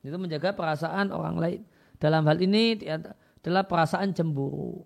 Itu 0.01 0.17
menjaga 0.17 0.57
perasaan 0.57 1.13
orang 1.13 1.37
lain. 1.37 1.61
Dalam 1.97 2.23
hal 2.29 2.39
ini 2.41 2.77
adalah 2.85 3.65
perasaan 3.65 4.13
cemburu. 4.13 4.85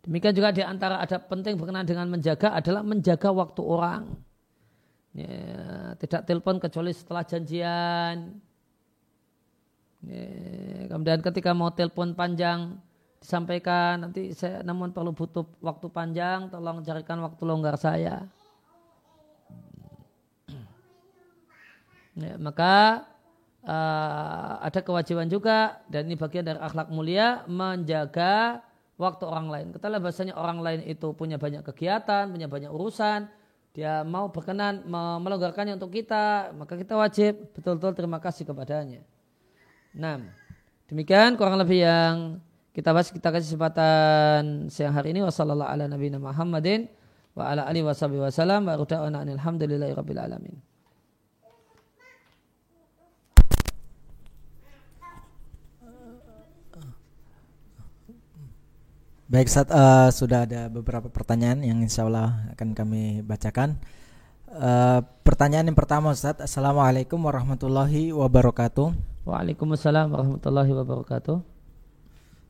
Demikian 0.00 0.32
juga 0.32 0.48
di 0.48 0.64
antara 0.64 0.96
ada 0.96 1.20
penting 1.20 1.60
berkenaan 1.60 1.84
dengan 1.84 2.08
menjaga 2.08 2.56
adalah 2.56 2.80
menjaga 2.80 3.28
waktu 3.28 3.60
orang. 3.60 4.16
Ya, 5.12 5.92
tidak 6.00 6.24
telepon 6.24 6.56
kecuali 6.56 6.94
setelah 6.96 7.26
janjian. 7.26 8.40
Ya, 10.00 10.24
kemudian 10.88 11.20
ketika 11.20 11.52
mau 11.52 11.68
telepon 11.76 12.16
panjang 12.16 12.80
disampaikan 13.20 14.08
nanti 14.08 14.32
saya 14.32 14.64
namun 14.64 14.96
perlu 14.96 15.12
butuh 15.12 15.44
waktu 15.60 15.92
panjang 15.92 16.48
tolong 16.48 16.80
carikan 16.80 17.20
waktu 17.20 17.42
longgar 17.44 17.76
saya. 17.76 18.24
Ya, 22.16 22.40
maka 22.40 23.04
uh, 23.64 24.60
ada 24.60 24.80
kewajiban 24.80 25.28
juga 25.28 25.80
dan 25.90 26.08
ini 26.08 26.16
bagian 26.16 26.44
dari 26.46 26.60
akhlak 26.60 26.88
mulia 26.88 27.44
menjaga 27.48 28.64
waktu 29.00 29.24
orang 29.24 29.48
lain. 29.48 29.66
Ketahuilah 29.72 30.00
bahasanya 30.04 30.34
orang 30.36 30.60
lain 30.60 30.80
itu 30.84 31.16
punya 31.16 31.40
banyak 31.40 31.64
kegiatan, 31.64 32.28
punya 32.28 32.46
banyak 32.46 32.68
urusan, 32.68 33.32
dia 33.72 34.04
mau 34.04 34.28
berkenan 34.28 34.84
melonggarkannya 35.24 35.80
untuk 35.80 35.94
kita, 35.94 36.52
maka 36.52 36.76
kita 36.76 36.94
wajib 37.00 37.54
betul-betul 37.56 37.96
terima 37.96 38.18
kasih 38.20 38.44
kepadanya. 38.44 39.00
Nah, 39.96 40.20
demikian 40.90 41.34
kurang 41.40 41.56
lebih 41.56 41.82
yang 41.86 42.38
kita 42.76 42.94
bahas 42.94 43.10
kita 43.10 43.34
kasih 43.34 43.56
kesempatan 43.56 44.70
siang 44.70 44.94
hari 44.94 45.10
ini 45.10 45.26
wasallallahu 45.26 45.66
ala 45.66 45.90
nabiyina 45.90 46.22
Muhammadin 46.22 46.86
wa 47.34 47.50
ala 47.50 47.66
alihi 47.66 47.82
wasallam 47.82 48.68
wa 48.68 48.74
ruda'ana 48.78 49.26
alhamdulillahi 49.26 49.94
rabbil. 49.96 50.69
Baik, 59.30 59.46
saat 59.46 59.70
uh, 59.70 60.10
sudah 60.10 60.42
ada 60.42 60.66
beberapa 60.66 61.06
pertanyaan 61.06 61.62
yang 61.62 61.78
insya 61.78 62.02
Allah 62.02 62.50
akan 62.50 62.74
kami 62.74 63.22
bacakan. 63.22 63.78
Uh, 64.50 65.06
pertanyaan 65.22 65.70
yang 65.70 65.78
pertama 65.78 66.10
Ustaz 66.10 66.42
Assalamualaikum 66.42 67.14
warahmatullahi 67.14 68.10
wabarakatuh. 68.10 68.90
Waalaikumsalam 69.22 70.10
warahmatullahi 70.10 70.74
wabarakatuh. 70.74 71.46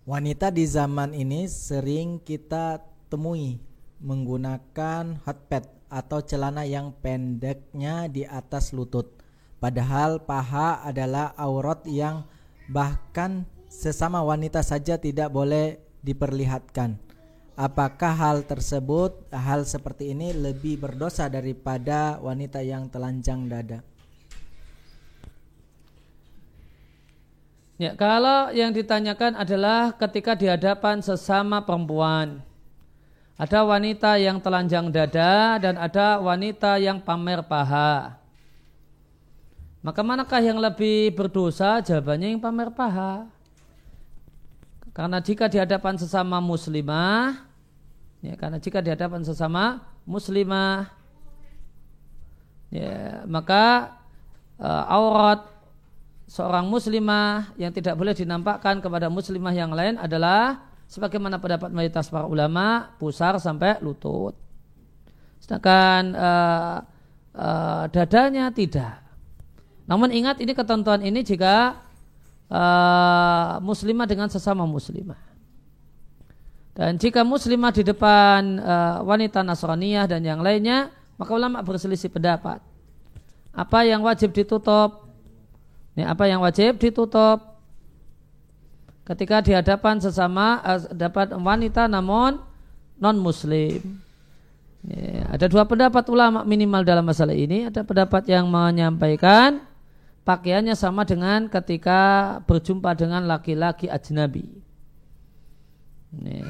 Wanita 0.09 0.49
di 0.49 0.65
zaman 0.65 1.13
ini 1.13 1.53
sering 1.53 2.17
kita 2.17 2.81
temui 3.13 3.61
menggunakan 4.01 5.21
hotpad 5.29 5.69
atau 5.93 6.25
celana 6.25 6.65
yang 6.65 6.97
pendeknya 7.05 8.09
di 8.09 8.25
atas 8.25 8.73
lutut. 8.73 9.21
Padahal 9.61 10.25
paha 10.25 10.81
adalah 10.81 11.37
aurat 11.37 11.85
yang 11.85 12.25
bahkan 12.73 13.45
sesama 13.69 14.25
wanita 14.25 14.65
saja 14.65 14.97
tidak 14.97 15.29
boleh 15.29 15.90
diperlihatkan. 16.01 16.97
Apakah 17.61 18.17
hal 18.17 18.49
tersebut, 18.49 19.29
hal 19.29 19.69
seperti 19.69 20.17
ini 20.17 20.33
lebih 20.33 20.81
berdosa 20.81 21.29
daripada 21.29 22.17
wanita 22.25 22.65
yang 22.65 22.89
telanjang 22.89 23.45
dada? 23.53 23.85
Ya, 27.81 27.97
kalau 27.97 28.53
yang 28.53 28.77
ditanyakan 28.77 29.41
adalah 29.41 29.97
ketika 29.97 30.37
di 30.37 30.49
hadapan 30.49 31.01
sesama 31.01 31.65
perempuan. 31.65 32.45
Ada 33.41 33.65
wanita 33.65 34.21
yang 34.21 34.37
telanjang 34.37 34.93
dada 34.93 35.57
dan 35.57 35.81
ada 35.81 36.21
wanita 36.21 36.77
yang 36.77 37.01
pamer 37.01 37.41
paha. 37.41 38.21
Maka 39.81 40.01
manakah 40.05 40.45
yang 40.45 40.61
lebih 40.61 41.17
berdosa? 41.17 41.81
Jawabannya 41.81 42.37
yang 42.37 42.41
pamer 42.45 42.69
paha. 42.69 43.25
Karena 44.91 45.23
jika 45.23 45.47
di 45.47 45.59
hadapan 45.59 45.95
sesama 45.95 46.43
muslimah, 46.43 47.47
ya, 48.21 48.35
karena 48.35 48.59
jika 48.59 48.83
di 48.83 48.91
hadapan 48.91 49.23
sesama 49.23 49.87
muslimah, 50.03 50.91
ya, 52.75 53.23
maka 53.31 53.97
uh, 54.59 54.85
aurat 54.91 55.47
seorang 56.31 56.67
muslimah 56.67 57.55
yang 57.59 57.71
tidak 57.75 57.95
boleh 57.99 58.15
dinampakkan 58.15 58.79
kepada 58.83 59.07
muslimah 59.11 59.55
yang 59.55 59.71
lain 59.75 59.99
adalah 59.99 60.63
sebagaimana 60.91 61.39
pendapat 61.39 61.71
mayoritas 61.71 62.11
para 62.11 62.27
ulama 62.27 62.95
pusar 62.99 63.39
sampai 63.39 63.79
lutut. 63.83 64.35
Sedangkan 65.39 66.03
uh, 66.15 66.77
uh, 67.35 67.85
dadanya 67.91 68.51
tidak. 68.51 69.03
Namun 69.91 70.15
ingat 70.15 70.39
ini 70.39 70.55
ketentuan 70.55 71.03
ini 71.03 71.23
jika 71.27 71.79
uh, 72.51 73.63
muslimah 73.63 74.07
dengan 74.11 74.29
sesama 74.29 74.67
muslimah. 74.67 75.19
Dan 76.75 76.99
jika 76.99 77.23
muslimah 77.23 77.73
di 77.75 77.83
depan 77.87 78.59
uh, 78.61 78.97
wanita 79.07 79.43
Nasraniyah 79.47 80.07
dan 80.11 80.23
yang 80.27 80.43
lainnya, 80.43 80.91
maka 81.19 81.31
ulama 81.35 81.63
berselisih 81.63 82.11
pendapat. 82.11 82.63
Apa 83.51 83.87
yang 83.87 84.07
wajib 84.07 84.31
ditutup? 84.31 85.11
Ini 85.95 86.07
apa 86.07 86.25
yang 86.31 86.41
wajib 86.43 86.79
ditutup? 86.79 87.59
Ketika 89.05 89.43
di 89.43 89.53
hadapan 89.53 89.99
sesama 89.99 90.63
uh, 90.63 90.81
dapat 90.95 91.35
wanita 91.35 91.91
namun 91.91 92.39
non 93.01 93.17
muslim. 93.19 93.81
Ini, 94.81 95.29
ada 95.29 95.45
dua 95.51 95.69
pendapat 95.69 96.09
ulama 96.09 96.41
minimal 96.47 96.81
dalam 96.87 97.05
masalah 97.05 97.37
ini. 97.37 97.69
Ada 97.69 97.85
pendapat 97.85 98.25
yang 98.31 98.49
menyampaikan 98.49 99.61
pakaiannya 100.25 100.77
sama 100.77 101.09
dengan 101.09 101.49
ketika 101.49 102.01
berjumpa 102.45 102.95
dengan 102.97 103.25
laki-laki 103.25 103.89
ajnabi. 103.89 104.47
Nih. 106.15 106.45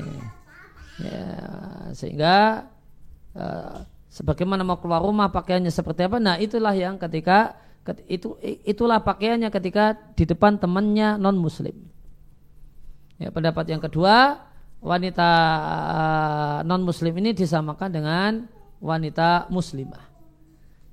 Ya, 1.00 1.32
sehingga 1.96 2.68
uh, 3.32 3.88
sebagaimana 4.12 4.60
mau 4.60 4.76
keluar 4.76 5.00
rumah 5.00 5.32
pakaiannya 5.32 5.72
seperti 5.72 6.04
apa? 6.04 6.20
Nah, 6.20 6.36
itulah 6.36 6.76
yang 6.76 7.00
ketika 7.00 7.56
itu 8.06 8.36
itulah 8.68 9.00
pakaiannya 9.00 9.48
ketika 9.48 9.96
di 10.12 10.28
depan 10.28 10.60
temannya 10.60 11.16
non 11.16 11.40
muslim. 11.40 11.72
Ya, 13.16 13.32
pendapat 13.32 13.64
yang 13.72 13.80
kedua 13.80 14.44
wanita 14.84 15.30
uh, 15.88 16.58
non 16.68 16.84
muslim 16.84 17.16
ini 17.16 17.32
disamakan 17.32 17.88
dengan 17.88 18.30
wanita 18.80 19.48
muslimah. 19.48 20.04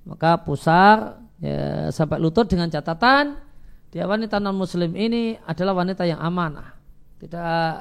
Maka 0.08 0.40
pusar 0.40 1.20
ya, 1.42 1.90
sampai 1.94 2.18
lutut 2.22 2.46
dengan 2.50 2.70
catatan 2.70 3.48
dia 3.88 4.04
wanita 4.04 4.38
non 4.44 4.56
muslim 4.60 4.92
ini 5.00 5.40
adalah 5.48 5.72
wanita 5.80 6.04
yang 6.04 6.20
amanah. 6.20 6.76
Tidak 7.18 7.74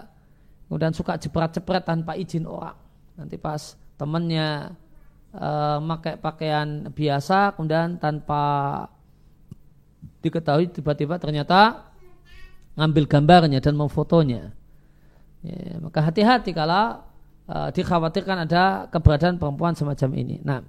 kemudian 0.66 0.94
suka 0.94 1.18
jepret-jepret 1.18 1.82
tanpa 1.82 2.14
izin 2.14 2.46
orang. 2.46 2.78
Nanti 3.18 3.34
pas 3.36 3.74
temannya 3.98 4.70
uh, 5.34 5.78
pakai 5.82 6.14
pakaian 6.16 6.88
biasa 6.94 7.58
kemudian 7.58 7.98
tanpa 7.98 8.42
diketahui 10.22 10.70
tiba-tiba 10.70 11.18
ternyata 11.18 11.90
ngambil 12.78 13.04
gambarnya 13.10 13.58
dan 13.58 13.74
memfotonya. 13.74 14.54
Ya, 15.42 15.78
maka 15.82 16.06
hati-hati 16.06 16.54
kalau 16.54 17.02
uh, 17.50 17.68
dikhawatirkan 17.74 18.46
ada 18.46 18.86
keberadaan 18.94 19.42
perempuan 19.42 19.74
semacam 19.74 20.10
ini. 20.18 20.38
Nah, 20.42 20.62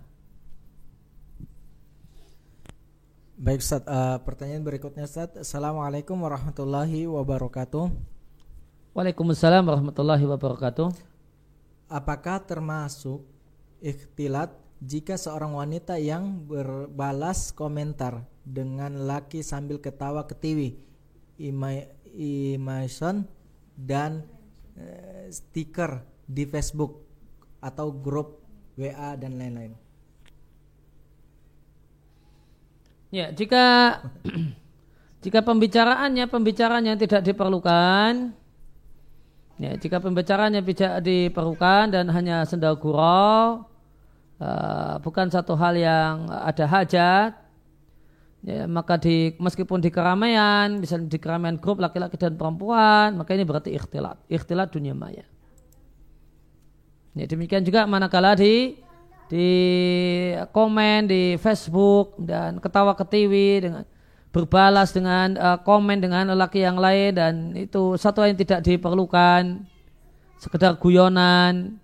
Baik 3.38 3.62
Ustaz, 3.62 3.86
uh, 3.86 4.18
pertanyaan 4.26 4.66
berikutnya 4.66 5.06
Ustaz. 5.06 5.30
Assalamualaikum 5.38 6.18
warahmatullahi 6.18 7.06
wabarakatuh. 7.06 7.86
Waalaikumsalam 8.98 9.62
warahmatullahi 9.62 10.26
wabarakatuh. 10.26 10.90
Apakah 11.86 12.42
termasuk 12.42 13.22
ikhtilat 13.78 14.58
jika 14.82 15.22
seorang 15.22 15.54
wanita 15.54 16.02
yang 16.02 16.50
berbalas 16.50 17.54
komentar 17.54 18.26
dengan 18.42 19.06
laki 19.06 19.46
sambil 19.46 19.78
ketawa 19.78 20.26
ketiwi, 20.26 20.82
imation 22.18 23.22
dan 23.78 24.26
uh, 24.82 25.30
stiker 25.30 26.02
di 26.26 26.50
Facebook 26.50 27.06
atau 27.62 27.94
grup 27.94 28.42
WA 28.74 29.14
dan 29.14 29.38
lain-lain? 29.38 29.78
Ya, 33.08 33.32
jika 33.32 33.98
jika 35.24 35.40
pembicaraannya 35.40 36.28
pembicaraannya 36.28 36.96
tidak 37.00 37.24
diperlukan, 37.24 38.36
ya, 39.60 39.72
jika 39.80 40.04
pembicaraannya 40.04 40.62
tidak 40.64 41.00
diperlukan 41.08 41.96
dan 41.96 42.12
hanya 42.12 42.44
senda 42.44 42.76
gurau, 42.76 43.64
uh, 44.44 44.96
bukan 45.00 45.32
satu 45.32 45.56
hal 45.56 45.80
yang 45.80 46.28
ada 46.28 46.68
hajat, 46.68 47.32
ya, 48.44 48.68
maka 48.68 49.00
di 49.00 49.32
meskipun 49.40 49.80
di 49.80 49.88
keramaian, 49.88 50.76
misalnya 50.76 51.08
di 51.08 51.20
keramaian 51.20 51.56
grup 51.56 51.80
laki-laki 51.80 52.20
dan 52.20 52.36
perempuan, 52.36 53.16
maka 53.16 53.32
ini 53.32 53.48
berarti 53.48 53.72
ikhtilat, 53.72 54.20
ikhtilat 54.28 54.68
dunia 54.76 54.92
maya. 54.92 55.24
Ya, 57.18 57.26
demikian 57.26 57.64
juga 57.64 57.88
manakala 57.90 58.36
di 58.38 58.78
di 59.28 59.52
komen 60.56 61.08
di 61.08 61.36
Facebook 61.36 62.16
dan 62.20 62.64
ketawa 62.64 62.96
ketiwi 62.96 63.50
dengan 63.64 63.84
berbalas 64.32 64.92
dengan 64.96 65.36
uh, 65.36 65.60
komen 65.60 66.00
dengan 66.00 66.32
lelaki 66.32 66.64
yang 66.64 66.80
lain 66.80 67.12
dan 67.16 67.34
itu 67.56 67.96
satu 68.00 68.24
yang 68.24 68.38
tidak 68.40 68.64
diperlukan. 68.64 69.64
Sekedar 70.38 70.78
guyonan. 70.78 71.82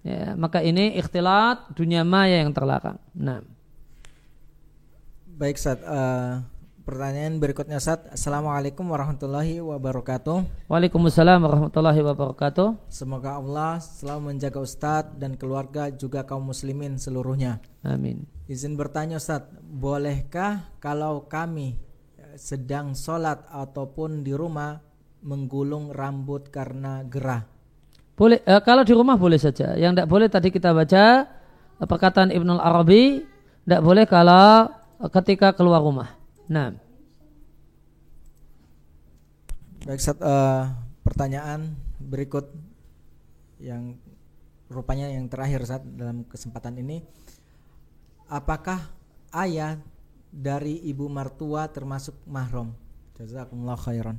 Ya 0.00 0.32
maka 0.36 0.64
ini 0.64 0.96
ikhtilat 0.96 1.72
dunia 1.76 2.04
maya 2.04 2.40
yang 2.40 2.52
terlarang. 2.52 2.96
Nah. 3.12 3.44
Baik 5.40 5.56
saat 5.56 5.80
uh, 5.84 5.96
eh, 5.96 6.32
Pertanyaan 6.90 7.38
berikutnya 7.38 7.78
Sat. 7.78 8.10
Assalamualaikum 8.10 8.82
warahmatullahi 8.82 9.62
wabarakatuh. 9.62 10.66
Waalaikumsalam 10.66 11.38
warahmatullahi 11.38 12.02
wabarakatuh. 12.02 12.90
Semoga 12.90 13.38
Allah 13.38 13.78
selalu 13.78 14.34
menjaga 14.34 14.58
Ustadz 14.58 15.14
dan 15.14 15.38
keluarga 15.38 15.86
juga 15.94 16.26
kaum 16.26 16.50
muslimin 16.50 16.98
seluruhnya. 16.98 17.62
Amin. 17.86 18.26
Izin 18.50 18.74
bertanya 18.74 19.22
Ustadz, 19.22 19.54
bolehkah 19.62 20.66
kalau 20.82 21.30
kami 21.30 21.78
eh, 22.18 22.34
sedang 22.34 22.98
sholat 22.98 23.46
ataupun 23.54 24.26
di 24.26 24.34
rumah 24.34 24.82
menggulung 25.22 25.94
rambut 25.94 26.50
karena 26.50 27.06
gerah? 27.06 27.46
Boleh, 28.18 28.42
eh, 28.42 28.62
kalau 28.66 28.82
di 28.82 28.98
rumah 28.98 29.14
boleh 29.14 29.38
saja. 29.38 29.78
Yang 29.78 29.94
tidak 29.94 30.08
boleh 30.10 30.26
tadi 30.26 30.50
kita 30.50 30.74
baca 30.74 31.22
eh, 31.78 31.86
perkataan 31.86 32.34
Ibnul 32.34 32.58
Arabi, 32.58 33.22
tidak 33.62 33.78
boleh 33.78 34.10
kalau 34.10 34.74
eh, 34.98 35.10
ketika 35.14 35.54
keluar 35.54 35.86
rumah. 35.86 36.18
Nah. 36.50 36.74
Baik, 39.86 40.02
Sat, 40.02 40.18
uh, 40.18 40.66
pertanyaan 41.06 41.78
berikut 42.02 42.50
yang 43.62 43.94
rupanya 44.66 45.08
yang 45.08 45.30
terakhir 45.30 45.62
saat 45.64 45.86
dalam 45.86 46.26
kesempatan 46.26 46.76
ini 46.82 47.00
apakah 48.26 48.92
ayah 49.34 49.78
dari 50.30 50.78
ibu 50.90 51.06
mertua 51.06 51.70
termasuk 51.70 52.18
mahram? 52.26 52.74
Jazakumullah 53.14 53.78
khairan. 53.78 54.18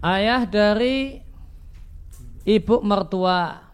Ayah 0.00 0.46
dari 0.46 1.20
ibu 2.46 2.76
mertua 2.86 3.65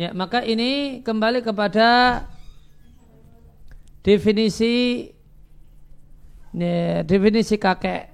Ya, 0.00 0.10
maka 0.16 0.40
ini 0.40 1.00
kembali 1.04 1.44
kepada 1.44 2.24
definisi 4.00 5.08
ya, 6.56 7.04
definisi 7.04 7.60
kakek. 7.60 8.08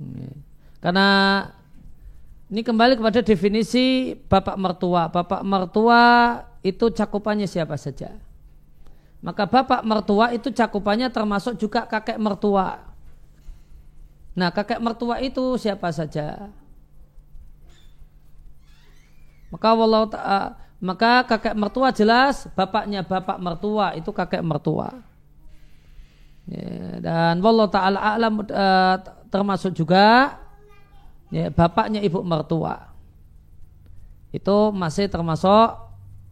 Ya. 0.00 0.32
Karena 0.78 1.08
ini 2.48 2.64
kembali 2.64 2.96
kepada 2.96 3.20
definisi 3.20 4.16
bapak 4.16 4.56
mertua. 4.56 5.12
Bapak 5.12 5.44
mertua 5.44 6.02
itu 6.64 6.88
cakupannya 6.88 7.44
siapa 7.44 7.76
saja. 7.76 8.16
Maka 9.18 9.50
bapak 9.50 9.82
mertua 9.82 10.30
itu 10.30 10.48
cakupannya 10.54 11.10
termasuk 11.10 11.58
juga 11.58 11.84
kakek 11.84 12.16
mertua. 12.16 12.86
Nah, 14.38 14.54
kakek 14.54 14.78
mertua 14.78 15.18
itu 15.18 15.58
siapa 15.58 15.90
saja? 15.90 16.46
Maka 19.48 19.66
Allah 19.72 20.02
maka 20.78 21.26
kakek 21.26 21.58
mertua 21.58 21.90
jelas 21.90 22.46
bapaknya 22.54 23.02
bapak 23.02 23.38
mertua 23.42 23.98
itu 23.98 24.10
kakek 24.14 24.42
mertua. 24.46 24.94
Ya, 26.48 27.02
dan 27.02 27.44
wallahu 27.44 27.68
taala 27.68 28.00
alam 28.00 28.40
uh, 28.40 28.96
termasuk 29.28 29.76
juga 29.76 30.38
ya, 31.28 31.50
bapaknya 31.52 32.00
ibu 32.00 32.22
mertua. 32.24 32.94
Itu 34.32 34.70
masih 34.72 35.10
termasuk 35.10 35.68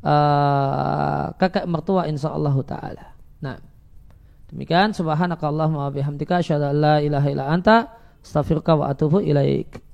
uh, 0.06 1.24
kakek 1.36 1.66
mertua 1.66 2.06
insyaallah 2.08 2.54
taala. 2.64 3.12
Nah, 3.42 3.60
demikian 4.48 4.94
subhanakallahumma 4.94 5.90
wa 5.90 5.92
bihamdika 5.92 6.40
asyhadu 6.40 6.70
an 6.70 6.76
la 6.80 6.96
ilaha 7.02 7.28
illa 7.28 7.44
anta 7.50 7.76
astaghfiruka 8.22 8.72
wa 8.78 8.94
atubu 8.94 9.20
ilaik. 9.20 9.85